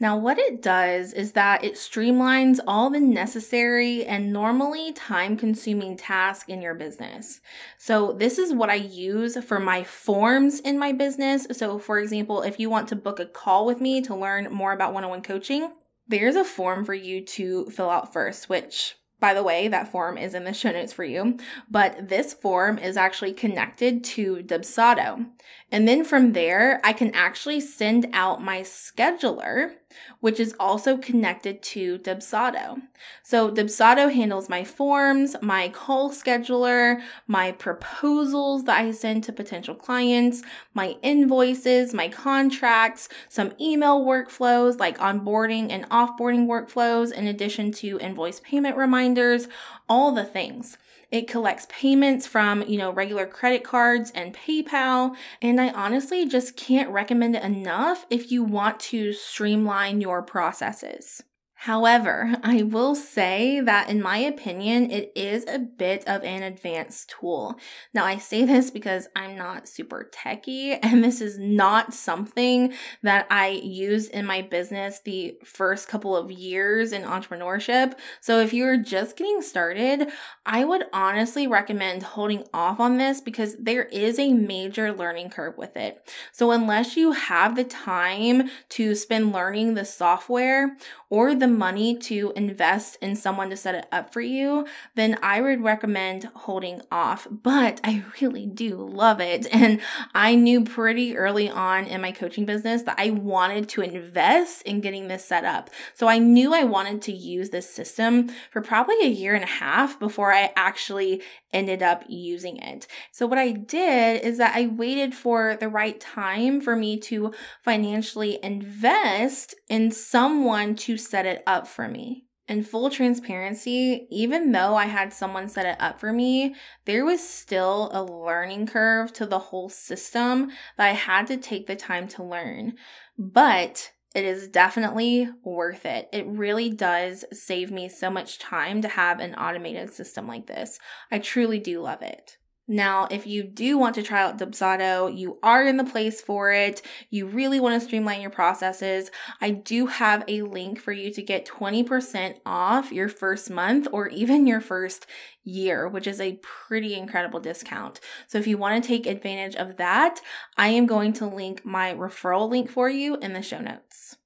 Now, 0.02 0.18
what 0.18 0.40
it 0.40 0.62
does 0.62 1.12
is 1.12 1.34
that 1.34 1.64
it 1.64 1.74
streamlines 1.74 2.60
all 2.66 2.90
the 2.90 3.02
necessary 3.02 4.06
and 4.06 4.32
normally 4.32 4.94
time 4.94 5.36
consuming 5.36 5.98
tasks 5.98 6.48
in 6.48 6.62
your 6.62 6.74
business. 6.74 7.42
So, 7.78 8.14
this 8.14 8.38
is 8.38 8.54
what 8.54 8.70
I 8.70 8.76
use 8.76 9.38
for 9.44 9.60
my 9.60 9.84
forms 9.84 10.62
in 10.62 10.80
my 10.80 10.94
business. 10.94 11.48
So, 11.52 11.80
for 11.80 12.00
example, 12.00 12.44
if 12.44 12.60
you 12.60 12.70
want 12.70 12.88
to 12.90 12.96
book 12.96 13.20
a 13.20 13.26
call 13.26 13.66
with 13.66 13.82
me 13.82 14.02
to 14.04 14.16
learn 14.16 14.54
more 14.54 14.72
about 14.72 14.94
one 14.94 15.04
on 15.04 15.10
one 15.10 15.22
coaching, 15.22 15.74
there's 16.08 16.36
a 16.36 16.46
form 16.46 16.86
for 16.86 16.94
you 16.94 17.24
to 17.24 17.66
fill 17.70 17.90
out 17.90 18.14
first, 18.14 18.48
which 18.48 18.96
by 19.20 19.34
the 19.34 19.44
way, 19.44 19.68
that 19.68 19.92
form 19.92 20.18
is 20.18 20.34
in 20.34 20.46
the 20.46 20.54
show 20.54 20.72
notes 20.72 20.94
for 20.94 21.04
you, 21.04 21.38
but 21.70 22.10
this 22.10 22.34
form 22.34 22.78
is 22.78 22.98
actually 22.98 23.34
connected 23.34 24.04
to 24.04 24.38
Dubsado. 24.38 25.28
And 25.72 25.88
then 25.88 26.04
from 26.04 26.34
there, 26.34 26.80
I 26.84 26.94
can 26.94 27.14
actually 27.14 27.60
send 27.60 28.08
out 28.14 28.42
my 28.42 28.62
scheduler, 28.62 29.74
which 30.20 30.40
is 30.40 30.56
also 30.60 30.98
connected 30.98 31.62
to 31.62 31.98
Dubsado. 32.00 32.82
So 33.24 33.50
Dubsado 33.50 34.14
handles 34.14 34.50
my 34.50 34.64
forms, 34.64 35.36
my 35.42 35.70
call 35.70 36.12
scheduler, 36.12 37.02
my 37.28 37.52
proposals 37.52 38.66
that 38.66 38.80
I 38.80 38.92
send 38.92 39.24
to 39.26 39.34
potential 39.34 39.76
clients, 39.76 40.44
my 40.74 40.98
invoices, 41.02 41.94
my 41.94 42.10
contracts, 42.10 43.10
some 43.28 43.54
email 43.60 44.04
workflows 44.04 44.80
like 44.80 44.98
onboarding 44.98 45.72
and 45.72 45.90
offboarding 45.90 46.48
workflows, 46.48 47.12
in 47.12 47.28
addition 47.28 47.72
to 47.74 48.00
invoice 48.00 48.40
payment 48.40 48.78
reminders, 48.78 49.48
all 49.88 50.12
the 50.12 50.26
things. 50.26 50.78
It 51.12 51.28
collects 51.28 51.68
payments 51.70 52.28
from, 52.28 52.64
you 52.68 52.78
know, 52.78 52.92
regular 52.92 53.26
credit 53.26 53.64
cards 53.64 54.12
and 54.14 54.34
PayPal. 54.34 55.16
And 55.42 55.60
I 55.60 55.70
honestly 55.70 56.28
just 56.28 56.56
can't 56.56 56.90
recommend 56.90 57.36
it 57.36 57.44
enough 57.44 58.06
if 58.10 58.32
you 58.32 58.44
want 58.44 58.80
to 58.82 59.14
streamline 59.14 60.02
your 60.02 60.22
processes. 60.22 61.24
However, 61.64 62.38
I 62.42 62.64
will 62.64 62.96
say 62.96 63.60
that 63.60 63.90
in 63.90 64.02
my 64.02 64.16
opinion, 64.20 64.90
it 64.92 65.12
is 65.14 65.46
a 65.46 65.60
bit 65.60 66.08
of 66.08 66.24
an 66.24 66.42
advanced 66.42 67.10
tool. 67.10 67.60
Now, 67.94 68.06
I 68.06 68.18
say 68.18 68.46
this 68.46 68.72
because 68.72 69.10
I'm 69.14 69.36
not 69.36 69.68
super 69.68 70.10
techy, 70.10 70.72
and 70.82 71.04
this 71.04 71.20
is 71.20 71.38
not 71.38 71.94
something 71.94 72.74
that 73.04 73.28
I 73.30 73.50
used 73.50 74.10
in 74.12 74.26
my 74.26 74.42
business 74.42 75.02
the 75.04 75.38
first 75.44 75.90
couple 75.90 76.16
of 76.16 76.32
years 76.32 76.94
in 76.94 77.02
entrepreneurship. 77.02 77.96
So, 78.22 78.40
if 78.40 78.54
you're 78.54 78.78
just 78.78 79.18
getting 79.18 79.42
started, 79.42 80.08
I 80.46 80.64
would 80.64 80.86
honestly 80.94 81.46
recommend 81.46 82.04
holding 82.04 82.46
off 82.54 82.80
on 82.80 83.00
this 83.00 83.20
because 83.20 83.58
there 83.58 83.84
is 83.84 84.18
a 84.18 84.32
major 84.32 84.94
learning 84.94 85.32
curve 85.32 85.58
with 85.58 85.76
it. 85.76 86.10
So, 86.32 86.52
unless 86.52 86.96
you 86.96 87.12
have 87.12 87.58
the 87.58 87.66
time 87.66 88.50
to 88.70 88.96
spend 88.96 89.34
learning 89.34 89.74
the 89.74 89.84
software 89.84 90.78
or 91.10 91.36
the 91.36 91.49
money 91.50 91.98
to 91.98 92.32
invest 92.36 92.98
in 93.02 93.16
someone 93.16 93.50
to 93.50 93.58
set 93.58 93.76
it 93.76 93.88
up 93.92 94.14
for 94.14 94.22
you, 94.22 94.68
then 94.96 95.18
I 95.22 95.42
would 95.42 95.64
recommend 95.64 96.30
holding 96.36 96.82
off. 96.92 97.28
But 97.30 97.82
I 97.84 98.04
really 98.22 98.46
do 98.46 98.76
love 98.76 99.20
it. 99.20 99.48
And 99.60 99.82
I 100.16 100.36
knew 100.36 100.64
pretty 100.64 101.18
early 101.18 101.50
on 101.50 101.86
in 101.86 102.00
my 102.00 102.14
coaching 102.14 102.46
business 102.46 102.84
that 102.84 102.96
I 102.98 103.10
wanted 103.10 103.68
to 103.70 103.82
invest 103.82 104.62
in 104.62 104.80
getting 104.80 105.10
this 105.10 105.26
set 105.26 105.44
up. 105.44 105.70
So 105.94 106.08
I 106.08 106.18
knew 106.18 106.54
I 106.54 106.64
wanted 106.64 107.02
to 107.04 107.12
use 107.12 107.50
this 107.50 107.70
system 107.70 108.30
for 108.52 108.62
probably 108.62 108.96
a 109.02 109.10
year 109.10 109.36
and 109.36 109.44
a 109.44 109.48
half 109.48 110.00
before 110.00 110.34
I 110.34 110.54
actually 110.56 111.22
ended 111.52 111.82
up 111.82 112.04
using 112.08 112.58
it. 112.58 112.88
So 113.12 113.26
what 113.28 113.38
I 113.38 113.52
did 113.52 114.22
is 114.22 114.38
that 114.38 114.56
I 114.56 114.68
waited 114.68 115.14
for 115.14 115.58
the 115.60 115.68
right 115.68 116.00
time 116.00 116.62
for 116.62 116.76
me 116.76 116.98
to 117.02 117.34
financially 117.64 118.40
invest 118.44 119.56
in 119.68 119.92
someone 119.92 120.76
to 120.76 120.98
set 120.98 121.26
it 121.26 121.39
up 121.46 121.68
for 121.68 121.88
me. 121.88 122.26
In 122.48 122.64
full 122.64 122.90
transparency, 122.90 124.08
even 124.10 124.52
though 124.52 124.76
I 124.76 124.86
had 124.86 125.14
someone 125.14 125.50
set 125.50 125.68
it 125.68 125.80
up 125.80 126.00
for 126.00 126.12
me, 126.12 126.56
there 126.86 127.06
was 127.06 127.22
still 127.22 127.92
a 127.94 128.04
learning 128.04 128.66
curve 128.66 129.14
to 129.14 129.28
the 129.28 129.38
whole 129.38 129.70
system 129.70 130.50
that 130.76 130.88
I 130.88 130.94
had 130.94 131.28
to 131.28 131.38
take 131.38 131.68
the 131.68 131.76
time 131.76 132.08
to 132.10 132.24
learn. 132.24 132.74
But 133.20 133.92
it 134.16 134.26
is 134.26 134.48
definitely 134.48 135.30
worth 135.44 135.86
it. 135.86 136.10
It 136.12 136.26
really 136.26 136.72
does 136.72 137.24
save 137.32 137.70
me 137.70 137.88
so 137.88 138.10
much 138.10 138.40
time 138.40 138.82
to 138.82 138.88
have 138.88 139.20
an 139.20 139.36
automated 139.36 139.94
system 139.94 140.28
like 140.28 140.48
this. 140.48 140.80
I 141.12 141.20
truly 141.20 141.60
do 141.60 141.82
love 141.82 142.02
it. 142.02 142.38
Now, 142.72 143.08
if 143.10 143.26
you 143.26 143.42
do 143.42 143.80
want 143.80 143.96
to 143.96 144.04
try 144.04 144.22
out 144.22 144.38
Dubsado, 144.38 145.10
you 145.18 145.40
are 145.42 145.66
in 145.66 145.78
the 145.78 145.84
place 145.84 146.22
for 146.22 146.52
it. 146.52 146.84
You 147.10 147.26
really 147.26 147.60
want 147.60 147.82
to 147.82 147.84
streamline 147.84 148.22
your 148.22 148.30
processes. 148.30 149.10
I 149.42 149.50
do 149.50 149.88
have 149.88 150.24
a 150.28 150.44
link 150.44 150.80
for 150.80 150.92
you 150.92 151.12
to 151.12 151.24
get 151.24 151.48
20% 151.48 152.36
off 152.46 152.92
your 152.92 153.10
first 153.10 153.50
month 153.50 153.88
or 153.92 154.08
even 154.10 154.46
your 154.46 154.62
first 154.62 155.08
year, 155.44 155.88
which 155.88 156.06
is 156.06 156.22
a 156.22 156.40
pretty 156.44 156.94
incredible 156.94 157.40
discount. 157.40 158.00
So 158.28 158.38
if 158.38 158.46
you 158.46 158.60
want 158.60 158.84
to 158.84 158.88
take 158.88 159.08
advantage 159.08 159.56
of 159.56 159.78
that, 159.78 160.22
I 160.56 160.68
am 160.68 160.86
going 160.86 161.14
to 161.14 161.26
link 161.26 161.66
my 161.66 161.96
referral 161.96 162.48
link 162.48 162.70
for 162.70 162.88
you 162.88 163.18
in 163.18 163.34
the 163.34 163.42
show 163.42 163.62
notes. 163.62 164.19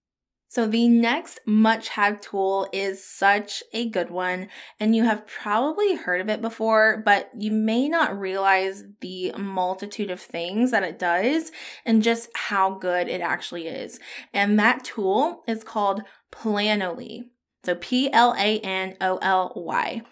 So 0.54 0.68
the 0.68 0.88
next 0.88 1.40
much 1.48 1.90
have 1.90 2.22
tool 2.22 2.70
is 2.72 3.04
such 3.04 3.64
a 3.74 3.90
good 3.90 4.12
one 4.12 4.50
and 4.80 4.96
you 4.96 5.04
have 5.04 5.26
probably 5.26 5.96
heard 5.96 6.22
of 6.22 6.30
it 6.30 6.44
before, 6.44 7.02
but 7.04 7.32
you 7.36 7.52
may 7.52 7.90
not 7.90 8.20
realize 8.20 8.84
the 9.02 9.34
multitude 9.36 10.12
of 10.12 10.22
things 10.22 10.70
that 10.70 10.84
it 10.84 11.00
does 11.00 11.52
and 11.88 12.04
just 12.04 12.30
how 12.36 12.76
good 12.76 13.08
it 13.08 13.20
actually 13.20 13.66
is. 13.66 14.00
And 14.32 14.60
that 14.60 14.84
tool 14.84 15.42
is 15.48 15.64
called 15.64 16.04
Planoly. 16.32 17.30
So 17.64 17.74
P 17.74 18.14
L 18.14 18.36
A 18.38 18.60
N 18.60 18.96
O 19.02 19.18
L 19.24 19.54
Y. 19.56 20.04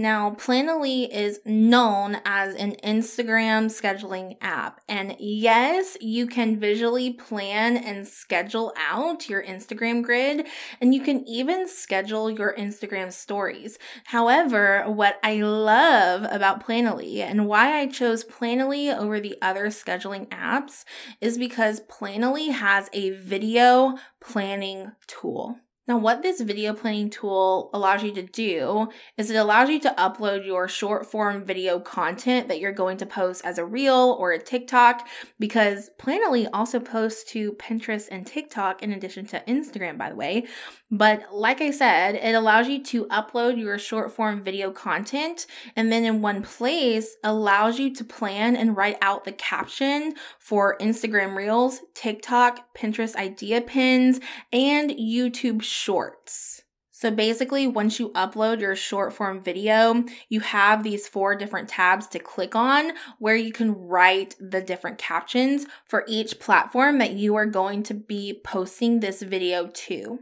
Now, 0.00 0.30
Planoly 0.30 1.10
is 1.10 1.40
known 1.44 2.22
as 2.24 2.54
an 2.54 2.74
Instagram 2.82 3.66
scheduling 3.66 4.38
app. 4.40 4.80
And 4.88 5.14
yes, 5.18 5.98
you 6.00 6.26
can 6.26 6.58
visually 6.58 7.12
plan 7.12 7.76
and 7.76 8.08
schedule 8.08 8.72
out 8.78 9.28
your 9.28 9.42
Instagram 9.42 10.02
grid, 10.02 10.46
and 10.80 10.94
you 10.94 11.02
can 11.02 11.28
even 11.28 11.68
schedule 11.68 12.30
your 12.30 12.56
Instagram 12.56 13.12
stories. 13.12 13.78
However, 14.04 14.84
what 14.86 15.20
I 15.22 15.42
love 15.42 16.26
about 16.30 16.66
Planoly 16.66 17.18
and 17.18 17.46
why 17.46 17.78
I 17.78 17.86
chose 17.86 18.24
Planoly 18.24 18.96
over 18.96 19.20
the 19.20 19.36
other 19.42 19.66
scheduling 19.66 20.28
apps 20.28 20.84
is 21.20 21.36
because 21.36 21.80
Planoly 21.80 22.52
has 22.52 22.88
a 22.94 23.10
video 23.10 23.98
planning 24.18 24.92
tool. 25.06 25.58
Now, 25.90 25.98
what 25.98 26.22
this 26.22 26.40
video 26.40 26.72
planning 26.72 27.10
tool 27.10 27.68
allows 27.72 28.04
you 28.04 28.12
to 28.12 28.22
do 28.22 28.90
is 29.16 29.28
it 29.28 29.34
allows 29.34 29.68
you 29.68 29.80
to 29.80 29.94
upload 29.98 30.46
your 30.46 30.68
short 30.68 31.04
form 31.04 31.42
video 31.42 31.80
content 31.80 32.46
that 32.46 32.60
you're 32.60 32.70
going 32.70 32.96
to 32.98 33.06
post 33.06 33.44
as 33.44 33.58
a 33.58 33.64
reel 33.64 34.16
or 34.20 34.30
a 34.30 34.38
TikTok 34.38 35.08
because 35.40 35.90
Planoly 35.98 36.48
also 36.52 36.78
posts 36.78 37.24
to 37.32 37.54
Pinterest 37.54 38.06
and 38.08 38.24
TikTok 38.24 38.84
in 38.84 38.92
addition 38.92 39.26
to 39.26 39.42
Instagram, 39.48 39.98
by 39.98 40.10
the 40.10 40.14
way. 40.14 40.46
But 40.92 41.34
like 41.34 41.60
I 41.60 41.72
said, 41.72 42.14
it 42.14 42.36
allows 42.36 42.68
you 42.68 42.84
to 42.84 43.06
upload 43.06 43.58
your 43.58 43.76
short 43.76 44.12
form 44.12 44.44
video 44.44 44.70
content 44.70 45.48
and 45.74 45.90
then 45.90 46.04
in 46.04 46.22
one 46.22 46.42
place 46.42 47.16
allows 47.24 47.80
you 47.80 47.92
to 47.96 48.04
plan 48.04 48.54
and 48.54 48.76
write 48.76 48.98
out 49.02 49.24
the 49.24 49.32
caption 49.32 50.14
for 50.38 50.78
Instagram 50.78 51.34
Reels, 51.34 51.80
TikTok, 51.94 52.76
Pinterest 52.76 53.16
idea 53.16 53.60
pins, 53.60 54.20
and 54.52 54.92
YouTube 54.92 55.62
Shorts. 55.62 55.79
So 57.00 57.10
basically, 57.10 57.66
once 57.66 57.98
you 57.98 58.10
upload 58.10 58.60
your 58.60 58.76
short 58.76 59.14
form 59.14 59.40
video, 59.40 60.04
you 60.28 60.40
have 60.40 60.82
these 60.82 61.08
four 61.08 61.34
different 61.34 61.70
tabs 61.70 62.06
to 62.08 62.18
click 62.18 62.54
on 62.54 62.92
where 63.18 63.36
you 63.36 63.52
can 63.52 63.72
write 63.72 64.36
the 64.38 64.60
different 64.60 64.98
captions 64.98 65.64
for 65.86 66.04
each 66.06 66.38
platform 66.38 66.98
that 66.98 67.12
you 67.12 67.36
are 67.36 67.46
going 67.46 67.82
to 67.84 67.94
be 67.94 68.38
posting 68.44 69.00
this 69.00 69.22
video 69.22 69.68
to. 69.68 70.18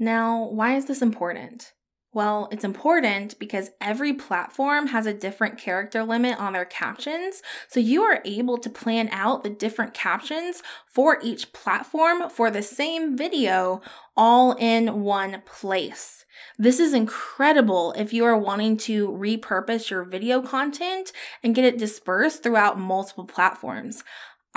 Now, 0.00 0.48
why 0.50 0.74
is 0.74 0.86
this 0.86 1.00
important? 1.00 1.74
Well, 2.16 2.48
it's 2.50 2.64
important 2.64 3.38
because 3.38 3.72
every 3.78 4.14
platform 4.14 4.86
has 4.86 5.04
a 5.04 5.12
different 5.12 5.58
character 5.58 6.02
limit 6.02 6.40
on 6.40 6.54
their 6.54 6.64
captions. 6.64 7.42
So 7.68 7.78
you 7.78 8.04
are 8.04 8.22
able 8.24 8.56
to 8.56 8.70
plan 8.70 9.10
out 9.12 9.44
the 9.44 9.50
different 9.50 9.92
captions 9.92 10.62
for 10.86 11.18
each 11.22 11.52
platform 11.52 12.30
for 12.30 12.50
the 12.50 12.62
same 12.62 13.18
video 13.18 13.82
all 14.16 14.52
in 14.52 15.02
one 15.02 15.42
place. 15.44 16.24
This 16.58 16.80
is 16.80 16.94
incredible 16.94 17.92
if 17.98 18.14
you 18.14 18.24
are 18.24 18.38
wanting 18.38 18.78
to 18.78 19.08
repurpose 19.08 19.90
your 19.90 20.02
video 20.02 20.40
content 20.40 21.12
and 21.42 21.54
get 21.54 21.66
it 21.66 21.76
dispersed 21.76 22.42
throughout 22.42 22.80
multiple 22.80 23.26
platforms. 23.26 24.02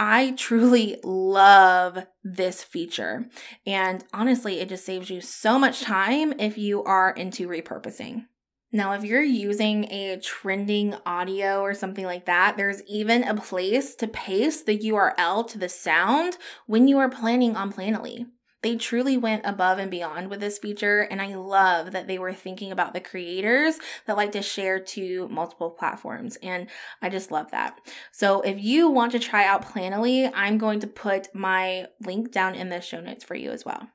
I 0.01 0.31
truly 0.37 0.97
love 1.03 2.07
this 2.23 2.63
feature. 2.63 3.25
And 3.65 4.05
honestly, 4.13 4.61
it 4.61 4.69
just 4.69 4.85
saves 4.85 5.09
you 5.09 5.19
so 5.19 5.59
much 5.59 5.81
time 5.81 6.31
if 6.39 6.57
you 6.57 6.85
are 6.85 7.11
into 7.11 7.49
repurposing. 7.49 8.27
Now, 8.71 8.93
if 8.93 9.03
you're 9.03 9.21
using 9.21 9.91
a 9.91 10.17
trending 10.23 10.95
audio 11.05 11.59
or 11.59 11.73
something 11.73 12.05
like 12.05 12.27
that, 12.27 12.55
there's 12.55 12.81
even 12.83 13.25
a 13.25 13.35
place 13.35 13.93
to 13.95 14.07
paste 14.07 14.65
the 14.65 14.77
URL 14.77 15.45
to 15.49 15.57
the 15.57 15.67
sound 15.67 16.37
when 16.65 16.87
you 16.87 16.97
are 16.99 17.09
planning 17.09 17.57
on 17.57 17.73
Planoly. 17.73 18.27
They 18.61 18.75
truly 18.75 19.15
went 19.15 19.45
above 19.45 19.79
and 19.79 19.89
beyond 19.89 20.29
with 20.29 20.41
this 20.41 20.57
feature, 20.57 21.01
and 21.01 21.21
I 21.21 21.35
love 21.35 21.91
that 21.91 22.07
they 22.07 22.19
were 22.19 22.33
thinking 22.33 22.71
about 22.71 22.93
the 22.93 22.99
creators 22.99 23.79
that 24.05 24.17
like 24.17 24.33
to 24.33 24.41
share 24.41 24.79
to 24.79 25.29
multiple 25.29 25.71
platforms, 25.71 26.37
and 26.43 26.67
I 27.01 27.09
just 27.09 27.31
love 27.31 27.51
that. 27.51 27.79
So 28.11 28.41
if 28.41 28.61
you 28.61 28.89
want 28.89 29.13
to 29.13 29.19
try 29.19 29.45
out 29.45 29.65
Planoly, 29.65 30.29
I'm 30.35 30.57
going 30.57 30.81
to 30.81 30.87
put 30.87 31.33
my 31.33 31.87
link 32.03 32.31
down 32.31 32.53
in 32.55 32.69
the 32.69 32.81
show 32.81 32.99
notes 32.99 33.23
for 33.23 33.35
you 33.35 33.51
as 33.51 33.63
well. 33.63 33.87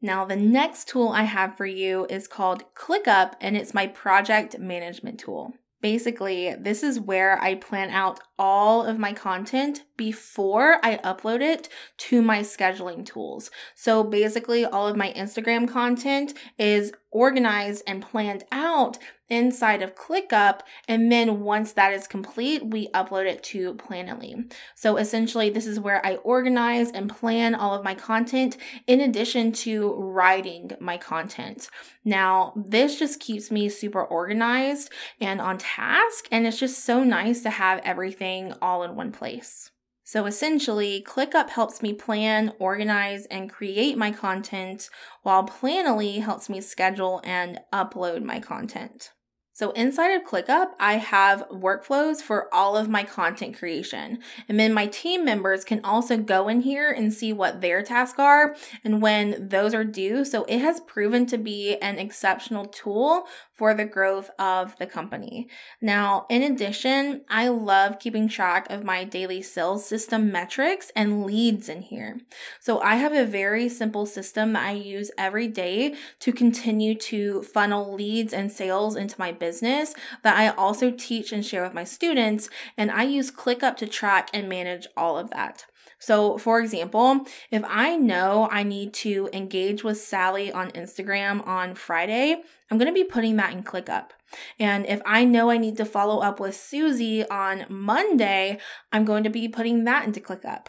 Now, 0.00 0.24
the 0.24 0.36
next 0.36 0.88
tool 0.88 1.08
I 1.08 1.24
have 1.24 1.56
for 1.56 1.66
you 1.66 2.06
is 2.08 2.28
called 2.28 2.62
ClickUp, 2.74 3.34
and 3.40 3.56
it's 3.56 3.74
my 3.74 3.88
project 3.88 4.58
management 4.58 5.18
tool. 5.20 5.54
Basically, 5.80 6.54
this 6.54 6.82
is 6.82 6.98
where 6.98 7.40
I 7.40 7.54
plan 7.54 7.90
out 7.90 8.18
all 8.36 8.84
of 8.84 8.98
my 8.98 9.12
content 9.12 9.84
before 9.96 10.84
I 10.84 10.96
upload 10.98 11.40
it 11.40 11.68
to 11.98 12.20
my 12.20 12.40
scheduling 12.40 13.06
tools. 13.06 13.50
So 13.76 14.02
basically, 14.02 14.64
all 14.64 14.88
of 14.88 14.96
my 14.96 15.12
Instagram 15.12 15.68
content 15.68 16.34
is 16.58 16.92
organized 17.12 17.84
and 17.86 18.02
planned 18.02 18.44
out 18.50 18.98
inside 19.28 19.82
of 19.82 19.94
ClickUp. 19.94 20.60
And 20.86 21.10
then 21.10 21.40
once 21.40 21.72
that 21.72 21.92
is 21.92 22.06
complete, 22.06 22.66
we 22.66 22.88
upload 22.88 23.26
it 23.26 23.42
to 23.44 23.74
Planoly. 23.74 24.52
So 24.74 24.96
essentially, 24.96 25.50
this 25.50 25.66
is 25.66 25.80
where 25.80 26.04
I 26.04 26.16
organize 26.16 26.90
and 26.90 27.10
plan 27.10 27.54
all 27.54 27.74
of 27.74 27.84
my 27.84 27.94
content 27.94 28.56
in 28.86 29.00
addition 29.00 29.52
to 29.52 29.92
writing 29.94 30.72
my 30.80 30.96
content. 30.96 31.68
Now, 32.04 32.52
this 32.56 32.98
just 32.98 33.20
keeps 33.20 33.50
me 33.50 33.68
super 33.68 34.04
organized 34.04 34.90
and 35.20 35.40
on 35.40 35.58
task. 35.58 36.26
And 36.30 36.46
it's 36.46 36.58
just 36.58 36.84
so 36.84 37.04
nice 37.04 37.42
to 37.42 37.50
have 37.50 37.80
everything 37.84 38.54
all 38.62 38.82
in 38.82 38.96
one 38.96 39.12
place. 39.12 39.70
So 40.04 40.24
essentially, 40.24 41.04
ClickUp 41.06 41.50
helps 41.50 41.82
me 41.82 41.92
plan, 41.92 42.54
organize, 42.58 43.26
and 43.26 43.50
create 43.50 43.98
my 43.98 44.10
content, 44.10 44.88
while 45.22 45.46
Planoly 45.46 46.22
helps 46.22 46.48
me 46.48 46.62
schedule 46.62 47.20
and 47.24 47.60
upload 47.74 48.22
my 48.22 48.40
content. 48.40 49.12
So 49.58 49.72
inside 49.72 50.12
of 50.12 50.22
ClickUp, 50.22 50.68
I 50.78 50.98
have 50.98 51.48
workflows 51.48 52.22
for 52.22 52.46
all 52.54 52.76
of 52.76 52.88
my 52.88 53.02
content 53.02 53.58
creation. 53.58 54.20
And 54.48 54.60
then 54.60 54.72
my 54.72 54.86
team 54.86 55.24
members 55.24 55.64
can 55.64 55.80
also 55.82 56.16
go 56.16 56.46
in 56.46 56.60
here 56.60 56.92
and 56.92 57.12
see 57.12 57.32
what 57.32 57.60
their 57.60 57.82
tasks 57.82 58.20
are 58.20 58.54
and 58.84 59.02
when 59.02 59.48
those 59.48 59.74
are 59.74 59.82
due. 59.82 60.24
So 60.24 60.44
it 60.44 60.60
has 60.60 60.78
proven 60.78 61.26
to 61.26 61.38
be 61.38 61.76
an 61.78 61.98
exceptional 61.98 62.66
tool 62.66 63.26
for 63.58 63.74
the 63.74 63.84
growth 63.84 64.30
of 64.38 64.78
the 64.78 64.86
company. 64.86 65.48
Now, 65.82 66.26
in 66.30 66.44
addition, 66.44 67.22
I 67.28 67.48
love 67.48 67.98
keeping 67.98 68.28
track 68.28 68.70
of 68.70 68.84
my 68.84 69.02
daily 69.02 69.42
sales 69.42 69.84
system 69.84 70.30
metrics 70.30 70.92
and 70.94 71.26
leads 71.26 71.68
in 71.68 71.82
here. 71.82 72.20
So 72.60 72.80
I 72.80 72.94
have 72.94 73.12
a 73.12 73.26
very 73.26 73.68
simple 73.68 74.06
system 74.06 74.52
that 74.52 74.62
I 74.62 74.72
use 74.72 75.10
every 75.18 75.48
day 75.48 75.96
to 76.20 76.32
continue 76.32 76.94
to 76.94 77.42
funnel 77.42 77.92
leads 77.92 78.32
and 78.32 78.52
sales 78.52 78.94
into 78.94 79.16
my 79.18 79.32
business 79.32 79.92
that 80.22 80.38
I 80.38 80.50
also 80.50 80.92
teach 80.92 81.32
and 81.32 81.44
share 81.44 81.64
with 81.64 81.74
my 81.74 81.84
students. 81.84 82.48
And 82.76 82.92
I 82.92 83.02
use 83.02 83.32
ClickUp 83.32 83.76
to 83.78 83.88
track 83.88 84.30
and 84.32 84.48
manage 84.48 84.86
all 84.96 85.18
of 85.18 85.30
that. 85.30 85.66
So, 85.98 86.38
for 86.38 86.60
example, 86.60 87.26
if 87.50 87.62
I 87.66 87.96
know 87.96 88.48
I 88.50 88.62
need 88.62 88.94
to 88.94 89.28
engage 89.32 89.82
with 89.84 89.98
Sally 89.98 90.52
on 90.52 90.70
Instagram 90.72 91.46
on 91.46 91.74
Friday, 91.74 92.42
I'm 92.70 92.78
going 92.78 92.88
to 92.88 92.94
be 92.94 93.04
putting 93.04 93.36
that 93.36 93.52
in 93.52 93.62
ClickUp. 93.62 94.10
And 94.58 94.86
if 94.86 95.00
I 95.06 95.24
know 95.24 95.50
I 95.50 95.56
need 95.56 95.76
to 95.78 95.84
follow 95.84 96.20
up 96.20 96.38
with 96.38 96.54
Susie 96.54 97.26
on 97.28 97.64
Monday, 97.68 98.58
I'm 98.92 99.04
going 99.04 99.24
to 99.24 99.30
be 99.30 99.48
putting 99.48 99.84
that 99.84 100.06
into 100.06 100.20
ClickUp. 100.20 100.66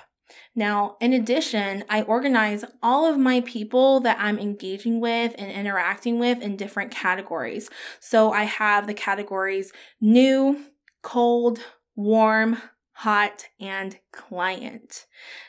Now, 0.55 0.97
in 0.99 1.13
addition, 1.13 1.83
I 1.89 2.03
organize 2.03 2.63
all 2.83 3.05
of 3.05 3.17
my 3.17 3.41
people 3.41 3.99
that 4.01 4.17
I'm 4.19 4.37
engaging 4.37 4.99
with 4.99 5.33
and 5.37 5.51
interacting 5.51 6.19
with 6.19 6.41
in 6.41 6.55
different 6.55 6.91
categories. 6.91 7.69
So 7.99 8.31
I 8.31 8.43
have 8.43 8.87
the 8.87 8.93
categories 8.93 9.71
new, 9.99 10.59
cold, 11.01 11.59
warm, 11.95 12.61
hot, 12.99 13.47
and 13.61 13.97
client. 14.11 15.05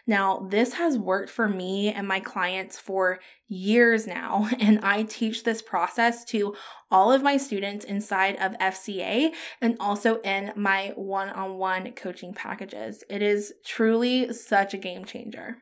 Now, 0.07 0.47
this 0.51 0.75
has 0.75 0.97
worked 0.97 1.31
for 1.31 1.49
me 1.49 1.93
and 1.93 2.07
my 2.07 2.21
clients 2.21 2.79
for 2.79 3.19
years 3.49 4.07
now, 4.07 4.49
and 4.61 4.79
I 4.85 5.03
teach 5.03 5.43
this 5.43 5.61
process 5.61 6.25
to 6.27 6.55
all 6.93 7.11
of 7.11 7.25
my 7.25 7.37
students 7.37 7.85
inside 7.85 8.37
of 8.37 8.57
FCA 8.59 9.33
and 9.61 9.77
also 9.81 10.21
in 10.21 10.53
my 10.55 10.93
one 10.95 11.29
on 11.29 11.59
one 11.59 11.91
coaching 11.93 12.33
packages. 12.35 13.03
It 13.11 13.21
is 13.21 13.53
truly 13.65 14.33
such 14.33 14.73
a 14.73 14.79
game 14.79 15.05
changer. 15.05 15.57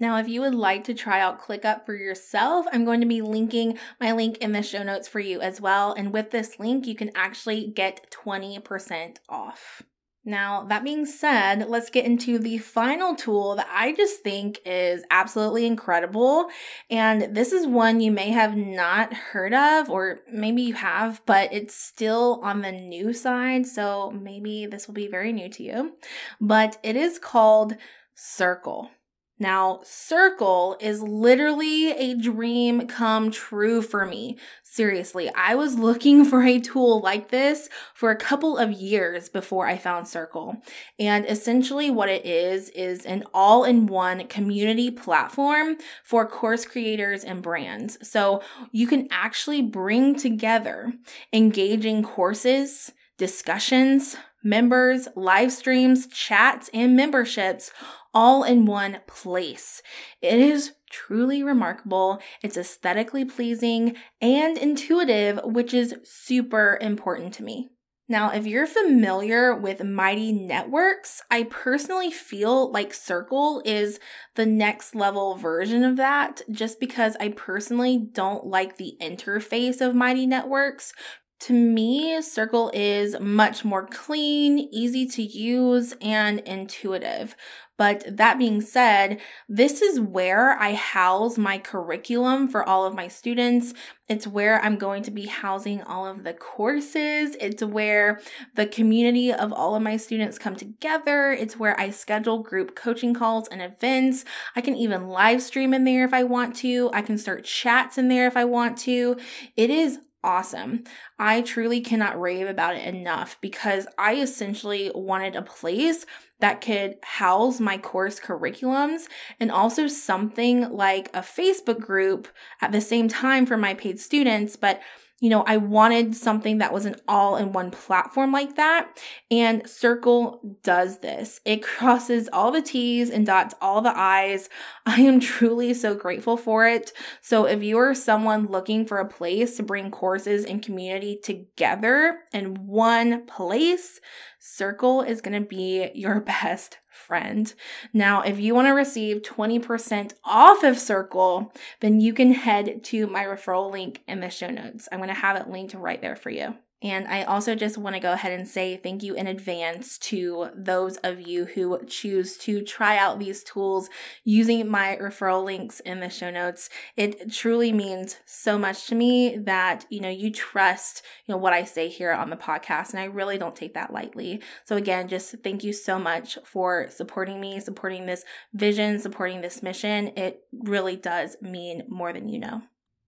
Now, 0.00 0.18
if 0.18 0.26
you 0.26 0.40
would 0.40 0.56
like 0.56 0.82
to 0.84 0.94
try 0.94 1.20
out 1.20 1.40
ClickUp 1.40 1.86
for 1.86 1.94
yourself, 1.94 2.66
I'm 2.72 2.84
going 2.84 3.00
to 3.00 3.06
be 3.06 3.22
linking 3.22 3.78
my 4.00 4.10
link 4.10 4.38
in 4.38 4.50
the 4.50 4.62
show 4.62 4.82
notes 4.82 5.06
for 5.06 5.20
you 5.20 5.40
as 5.40 5.60
well. 5.60 5.92
And 5.92 6.12
with 6.12 6.32
this 6.32 6.58
link, 6.58 6.88
you 6.88 6.96
can 6.96 7.12
actually 7.14 7.68
get 7.68 8.10
20% 8.10 9.18
off. 9.28 9.84
Now, 10.28 10.64
that 10.64 10.84
being 10.84 11.06
said, 11.06 11.70
let's 11.70 11.88
get 11.88 12.04
into 12.04 12.38
the 12.38 12.58
final 12.58 13.16
tool 13.16 13.56
that 13.56 13.68
I 13.72 13.94
just 13.94 14.20
think 14.20 14.60
is 14.66 15.02
absolutely 15.10 15.64
incredible. 15.64 16.50
And 16.90 17.34
this 17.34 17.50
is 17.52 17.66
one 17.66 18.02
you 18.02 18.12
may 18.12 18.28
have 18.30 18.54
not 18.54 19.14
heard 19.14 19.54
of, 19.54 19.88
or 19.88 20.20
maybe 20.30 20.60
you 20.60 20.74
have, 20.74 21.22
but 21.24 21.50
it's 21.50 21.74
still 21.74 22.40
on 22.42 22.60
the 22.60 22.72
new 22.72 23.14
side. 23.14 23.66
So 23.66 24.10
maybe 24.10 24.66
this 24.66 24.86
will 24.86 24.94
be 24.94 25.08
very 25.08 25.32
new 25.32 25.48
to 25.48 25.62
you. 25.62 25.94
But 26.40 26.76
it 26.82 26.94
is 26.94 27.18
called 27.18 27.76
Circle. 28.14 28.90
Now, 29.38 29.80
Circle 29.84 30.76
is 30.80 31.00
literally 31.00 31.90
a 31.92 32.14
dream 32.14 32.86
come 32.86 33.30
true 33.30 33.82
for 33.82 34.04
me. 34.04 34.36
Seriously, 34.62 35.30
I 35.34 35.54
was 35.54 35.78
looking 35.78 36.24
for 36.28 36.42
a 36.42 36.58
tool 36.58 37.00
like 37.00 37.30
this 37.30 37.68
for 37.94 38.10
a 38.10 38.16
couple 38.16 38.58
of 38.58 38.72
years 38.72 39.28
before 39.28 39.66
I 39.66 39.78
found 39.78 40.08
Circle. 40.08 40.62
And 40.98 41.24
essentially, 41.26 41.90
what 41.90 42.08
it 42.08 42.26
is, 42.26 42.68
is 42.70 43.06
an 43.06 43.24
all 43.32 43.64
in 43.64 43.86
one 43.86 44.26
community 44.26 44.90
platform 44.90 45.76
for 46.02 46.26
course 46.26 46.64
creators 46.64 47.24
and 47.24 47.42
brands. 47.42 47.98
So 48.08 48.42
you 48.72 48.86
can 48.86 49.08
actually 49.10 49.62
bring 49.62 50.16
together 50.16 50.92
engaging 51.32 52.02
courses, 52.02 52.92
discussions, 53.16 54.16
members, 54.42 55.08
live 55.16 55.52
streams, 55.52 56.06
chats, 56.06 56.70
and 56.72 56.96
memberships 56.96 57.70
all 58.14 58.44
in 58.44 58.66
one 58.66 59.00
place. 59.06 59.82
It 60.20 60.38
is 60.38 60.72
truly 60.90 61.42
remarkable. 61.42 62.20
It's 62.42 62.56
aesthetically 62.56 63.24
pleasing 63.24 63.96
and 64.20 64.56
intuitive, 64.56 65.40
which 65.44 65.74
is 65.74 65.94
super 66.04 66.78
important 66.80 67.34
to 67.34 67.42
me. 67.42 67.68
Now, 68.10 68.30
if 68.30 68.46
you're 68.46 68.66
familiar 68.66 69.54
with 69.54 69.84
Mighty 69.84 70.32
Networks, 70.32 71.20
I 71.30 71.42
personally 71.42 72.10
feel 72.10 72.72
like 72.72 72.94
Circle 72.94 73.60
is 73.66 74.00
the 74.34 74.46
next 74.46 74.94
level 74.94 75.34
version 75.34 75.84
of 75.84 75.96
that 75.96 76.40
just 76.50 76.80
because 76.80 77.18
I 77.20 77.28
personally 77.28 77.98
don't 77.98 78.46
like 78.46 78.78
the 78.78 78.96
interface 78.98 79.82
of 79.82 79.94
Mighty 79.94 80.26
Networks 80.26 80.94
To 81.40 81.52
me, 81.52 82.20
Circle 82.20 82.72
is 82.74 83.18
much 83.20 83.64
more 83.64 83.86
clean, 83.86 84.58
easy 84.72 85.06
to 85.06 85.22
use, 85.22 85.94
and 86.00 86.40
intuitive. 86.40 87.36
But 87.76 88.16
that 88.16 88.38
being 88.38 88.60
said, 88.60 89.20
this 89.48 89.80
is 89.80 90.00
where 90.00 90.58
I 90.58 90.72
house 90.74 91.38
my 91.38 91.58
curriculum 91.58 92.48
for 92.48 92.68
all 92.68 92.84
of 92.84 92.96
my 92.96 93.06
students. 93.06 93.72
It's 94.08 94.26
where 94.26 94.60
I'm 94.64 94.78
going 94.78 95.04
to 95.04 95.12
be 95.12 95.26
housing 95.26 95.80
all 95.82 96.04
of 96.04 96.24
the 96.24 96.32
courses. 96.32 97.36
It's 97.40 97.62
where 97.62 98.20
the 98.56 98.66
community 98.66 99.32
of 99.32 99.52
all 99.52 99.76
of 99.76 99.82
my 99.82 99.96
students 99.96 100.40
come 100.40 100.56
together. 100.56 101.30
It's 101.30 101.56
where 101.56 101.78
I 101.78 101.90
schedule 101.90 102.42
group 102.42 102.74
coaching 102.74 103.14
calls 103.14 103.46
and 103.46 103.62
events. 103.62 104.24
I 104.56 104.60
can 104.60 104.74
even 104.74 105.06
live 105.06 105.40
stream 105.40 105.72
in 105.72 105.84
there 105.84 106.04
if 106.04 106.12
I 106.12 106.24
want 106.24 106.56
to. 106.56 106.90
I 106.92 107.02
can 107.02 107.16
start 107.16 107.44
chats 107.44 107.96
in 107.96 108.08
there 108.08 108.26
if 108.26 108.36
I 108.36 108.44
want 108.44 108.76
to. 108.78 109.16
It 109.56 109.70
is 109.70 110.00
awesome. 110.22 110.84
I 111.18 111.42
truly 111.42 111.80
cannot 111.80 112.20
rave 112.20 112.48
about 112.48 112.76
it 112.76 112.84
enough 112.84 113.38
because 113.40 113.86
I 113.96 114.16
essentially 114.16 114.90
wanted 114.94 115.36
a 115.36 115.42
place 115.42 116.06
that 116.40 116.60
could 116.60 116.96
house 117.02 117.60
my 117.60 117.78
course 117.78 118.20
curriculums 118.20 119.08
and 119.40 119.50
also 119.50 119.86
something 119.86 120.70
like 120.72 121.08
a 121.08 121.20
Facebook 121.20 121.80
group 121.80 122.28
at 122.60 122.72
the 122.72 122.80
same 122.80 123.08
time 123.08 123.46
for 123.46 123.56
my 123.56 123.74
paid 123.74 124.00
students, 124.00 124.56
but 124.56 124.80
you 125.20 125.30
know, 125.30 125.42
I 125.42 125.56
wanted 125.56 126.14
something 126.14 126.58
that 126.58 126.72
was 126.72 126.86
an 126.86 126.94
all 127.08 127.36
in 127.36 127.52
one 127.52 127.72
platform 127.72 128.30
like 128.30 128.54
that. 128.54 129.00
And 129.32 129.68
Circle 129.68 130.58
does 130.62 131.00
this. 131.00 131.40
It 131.44 131.62
crosses 131.62 132.28
all 132.32 132.52
the 132.52 132.62
T's 132.62 133.10
and 133.10 133.26
dots 133.26 133.54
all 133.60 133.80
the 133.80 133.96
I's. 133.96 134.48
I 134.86 135.00
am 135.00 135.18
truly 135.18 135.74
so 135.74 135.94
grateful 135.94 136.36
for 136.36 136.66
it. 136.66 136.92
So 137.20 137.46
if 137.46 137.62
you're 137.62 137.94
someone 137.94 138.46
looking 138.46 138.86
for 138.86 138.98
a 138.98 139.08
place 139.08 139.56
to 139.56 139.62
bring 139.62 139.90
courses 139.90 140.44
and 140.44 140.62
community 140.62 141.18
together 141.22 142.20
in 142.32 142.66
one 142.66 143.26
place, 143.26 144.00
Circle 144.38 145.02
is 145.02 145.20
going 145.20 145.40
to 145.42 145.46
be 145.46 145.90
your 145.94 146.20
best 146.20 146.78
friend. 146.98 147.54
Now, 147.92 148.22
if 148.22 148.38
you 148.38 148.54
want 148.54 148.66
to 148.66 148.72
receive 148.72 149.22
20% 149.22 150.12
off 150.24 150.62
of 150.62 150.78
Circle, 150.78 151.52
then 151.80 152.00
you 152.00 152.12
can 152.12 152.32
head 152.32 152.84
to 152.84 153.06
my 153.06 153.24
referral 153.24 153.70
link 153.70 154.02
in 154.06 154.20
the 154.20 154.30
show 154.30 154.50
notes. 154.50 154.88
I'm 154.90 154.98
going 154.98 155.08
to 155.08 155.14
have 155.14 155.36
it 155.36 155.48
linked 155.48 155.74
right 155.74 156.00
there 156.00 156.16
for 156.16 156.30
you. 156.30 156.54
And 156.80 157.08
I 157.08 157.24
also 157.24 157.56
just 157.56 157.76
want 157.76 157.96
to 157.96 158.00
go 158.00 158.12
ahead 158.12 158.30
and 158.30 158.46
say 158.46 158.76
thank 158.76 159.02
you 159.02 159.14
in 159.14 159.26
advance 159.26 159.98
to 159.98 160.50
those 160.54 160.96
of 160.98 161.20
you 161.20 161.46
who 161.46 161.84
choose 161.86 162.36
to 162.38 162.62
try 162.62 162.96
out 162.96 163.18
these 163.18 163.42
tools 163.42 163.90
using 164.22 164.68
my 164.68 164.96
referral 165.00 165.44
links 165.44 165.80
in 165.80 165.98
the 165.98 166.08
show 166.08 166.30
notes. 166.30 166.70
It 166.96 167.32
truly 167.32 167.72
means 167.72 168.18
so 168.26 168.56
much 168.58 168.86
to 168.86 168.94
me 168.94 169.36
that, 169.38 169.86
you 169.90 170.00
know, 170.00 170.08
you 170.08 170.30
trust, 170.30 171.02
you 171.26 171.34
know, 171.34 171.38
what 171.38 171.52
I 171.52 171.64
say 171.64 171.88
here 171.88 172.12
on 172.12 172.30
the 172.30 172.36
podcast. 172.36 172.90
And 172.90 173.00
I 173.00 173.06
really 173.06 173.38
don't 173.38 173.56
take 173.56 173.74
that 173.74 173.92
lightly. 173.92 174.40
So 174.64 174.76
again, 174.76 175.08
just 175.08 175.34
thank 175.42 175.64
you 175.64 175.72
so 175.72 175.98
much 175.98 176.38
for 176.44 176.88
supporting 176.90 177.40
me, 177.40 177.58
supporting 177.58 178.06
this 178.06 178.24
vision, 178.54 179.00
supporting 179.00 179.40
this 179.40 179.64
mission. 179.64 180.12
It 180.16 180.44
really 180.52 180.94
does 180.94 181.36
mean 181.42 181.82
more 181.88 182.12
than 182.12 182.28
you 182.28 182.38
know. 182.38 182.62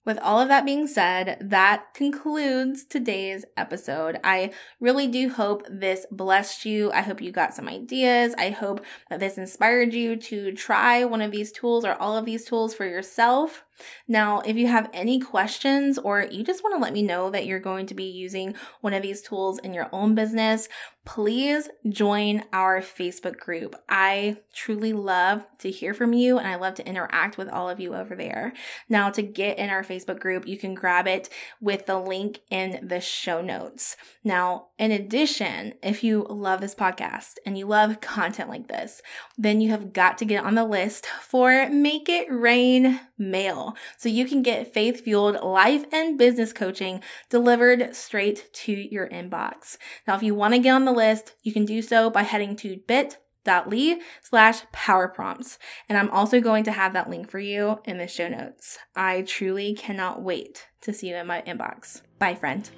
With 0.04 0.18
all 0.20 0.40
of 0.40 0.48
that 0.48 0.64
being 0.64 0.86
said, 0.86 1.36
that 1.42 1.92
concludes 1.92 2.84
today's 2.84 3.44
episode. 3.56 4.18
I 4.24 4.52
really 4.80 5.06
do 5.06 5.28
hope 5.28 5.66
this 5.68 6.06
blessed 6.10 6.64
you. 6.64 6.90
I 6.92 7.02
hope 7.02 7.20
you 7.20 7.30
got 7.30 7.52
some 7.52 7.68
ideas. 7.68 8.34
I 8.38 8.48
hope 8.48 8.84
that 9.10 9.20
this 9.20 9.36
inspired 9.36 9.92
you 9.92 10.16
to 10.16 10.52
try 10.52 11.04
one 11.04 11.20
of 11.20 11.32
these 11.32 11.52
tools 11.52 11.84
or 11.84 11.94
all 11.94 12.16
of 12.16 12.24
these 12.24 12.46
tools 12.46 12.74
for 12.74 12.86
yourself. 12.86 13.64
Now, 14.08 14.40
if 14.40 14.56
you 14.56 14.66
have 14.66 14.90
any 14.92 15.20
questions 15.20 15.98
or 15.98 16.26
you 16.30 16.44
just 16.44 16.62
want 16.62 16.74
to 16.74 16.80
let 16.80 16.92
me 16.92 17.02
know 17.02 17.30
that 17.30 17.46
you're 17.46 17.60
going 17.60 17.86
to 17.86 17.94
be 17.94 18.04
using 18.04 18.54
one 18.80 18.94
of 18.94 19.02
these 19.02 19.22
tools 19.22 19.58
in 19.58 19.74
your 19.74 19.88
own 19.92 20.14
business, 20.14 20.68
please 21.04 21.68
join 21.88 22.44
our 22.52 22.80
Facebook 22.80 23.38
group. 23.38 23.74
I 23.88 24.38
truly 24.52 24.92
love 24.92 25.46
to 25.58 25.70
hear 25.70 25.94
from 25.94 26.12
you 26.12 26.38
and 26.38 26.46
I 26.46 26.56
love 26.56 26.74
to 26.74 26.86
interact 26.86 27.38
with 27.38 27.48
all 27.48 27.68
of 27.68 27.80
you 27.80 27.94
over 27.94 28.14
there. 28.14 28.52
Now, 28.88 29.10
to 29.10 29.22
get 29.22 29.58
in 29.58 29.70
our 29.70 29.82
Facebook 29.82 30.20
group, 30.20 30.46
you 30.46 30.58
can 30.58 30.74
grab 30.74 31.06
it 31.06 31.28
with 31.60 31.86
the 31.86 31.98
link 31.98 32.40
in 32.50 32.86
the 32.86 33.00
show 33.00 33.40
notes. 33.40 33.96
Now, 34.22 34.68
in 34.80 34.92
addition, 34.92 35.74
if 35.82 36.02
you 36.02 36.26
love 36.30 36.62
this 36.62 36.74
podcast 36.74 37.34
and 37.44 37.58
you 37.58 37.66
love 37.66 38.00
content 38.00 38.48
like 38.48 38.66
this, 38.66 39.02
then 39.36 39.60
you 39.60 39.68
have 39.68 39.92
got 39.92 40.16
to 40.18 40.24
get 40.24 40.42
on 40.42 40.54
the 40.54 40.64
list 40.64 41.04
for 41.04 41.68
Make 41.68 42.08
It 42.08 42.26
Rain 42.32 42.98
Mail. 43.18 43.76
So 43.98 44.08
you 44.08 44.24
can 44.24 44.42
get 44.42 44.72
faith 44.72 45.02
fueled 45.04 45.44
life 45.44 45.84
and 45.92 46.16
business 46.16 46.54
coaching 46.54 47.02
delivered 47.28 47.94
straight 47.94 48.50
to 48.54 48.72
your 48.72 49.06
inbox. 49.10 49.76
Now, 50.08 50.16
if 50.16 50.22
you 50.22 50.34
want 50.34 50.54
to 50.54 50.60
get 50.60 50.70
on 50.72 50.86
the 50.86 50.92
list, 50.92 51.34
you 51.42 51.52
can 51.52 51.66
do 51.66 51.82
so 51.82 52.08
by 52.08 52.22
heading 52.22 52.56
to 52.56 52.80
bit.ly 52.86 54.00
slash 54.22 54.62
power 54.72 55.08
prompts. 55.08 55.58
And 55.90 55.98
I'm 55.98 56.10
also 56.10 56.40
going 56.40 56.64
to 56.64 56.72
have 56.72 56.94
that 56.94 57.10
link 57.10 57.28
for 57.28 57.38
you 57.38 57.80
in 57.84 57.98
the 57.98 58.08
show 58.08 58.28
notes. 58.28 58.78
I 58.96 59.22
truly 59.22 59.74
cannot 59.74 60.22
wait 60.22 60.68
to 60.80 60.94
see 60.94 61.10
you 61.10 61.16
in 61.16 61.26
my 61.26 61.42
inbox. 61.42 62.00
Bye, 62.18 62.34
friend. 62.34 62.70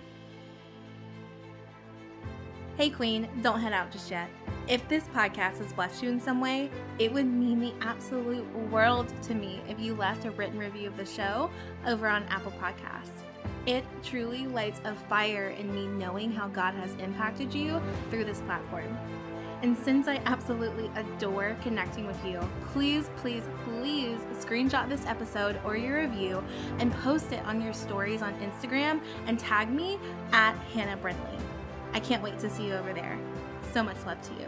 Hey, 2.79 2.89
Queen, 2.89 3.29
don't 3.43 3.61
head 3.61 3.75
out 3.75 3.91
just 3.91 4.11
yet. 4.11 4.31
If 4.67 4.89
this 4.89 5.05
podcast 5.09 5.59
has 5.59 5.75
blessed 5.75 6.03
you 6.03 6.09
in 6.09 6.19
some 6.19 6.41
way, 6.41 6.71
it 6.99 7.13
would 7.13 7.27
mean 7.27 7.61
the 7.61 7.75
absolute 7.83 8.47
world 8.71 9.13
to 9.25 9.35
me 9.35 9.61
if 9.69 9.79
you 9.79 9.95
left 9.95 10.25
a 10.25 10.31
written 10.31 10.59
review 10.59 10.89
of 10.89 10.97
the 10.97 11.05
show 11.05 11.51
over 11.87 12.09
on 12.09 12.25
Apple 12.31 12.53
Podcasts. 12.53 13.11
It 13.67 13.85
truly 14.03 14.47
lights 14.47 14.81
a 14.85 14.95
fire 14.95 15.49
in 15.49 15.73
me 15.75 15.87
knowing 15.87 16.33
how 16.33 16.49
God 16.49 16.73
has 16.75 16.95
impacted 16.95 17.53
you 17.53 17.79
through 18.09 18.25
this 18.25 18.41
platform. 18.41 18.97
And 19.61 19.77
since 19.77 20.09
I 20.09 20.17
absolutely 20.25 20.91
adore 20.97 21.55
connecting 21.63 22.07
with 22.07 22.25
you, 22.25 22.41
please, 22.73 23.11
please, 23.19 23.45
please 23.65 24.19
screenshot 24.41 24.89
this 24.89 25.05
episode 25.05 25.61
or 25.63 25.77
your 25.77 26.01
review 26.01 26.43
and 26.79 26.91
post 26.91 27.33
it 27.33 27.45
on 27.45 27.61
your 27.61 27.75
stories 27.75 28.23
on 28.23 28.33
Instagram 28.41 29.03
and 29.27 29.39
tag 29.39 29.71
me 29.71 29.99
at 30.33 30.57
Hannah 30.73 30.97
Brindley. 30.97 31.39
I 31.93 32.01
can't 32.01 32.23
wait 32.23 32.39
to 32.41 32.51
see 32.51 32.67
you 32.67 32.75
over 32.75 32.93
there. 32.93 33.19
So 33.73 33.83
much 33.83 33.97
love 34.07 34.21
to 34.23 34.35
you. 34.35 34.47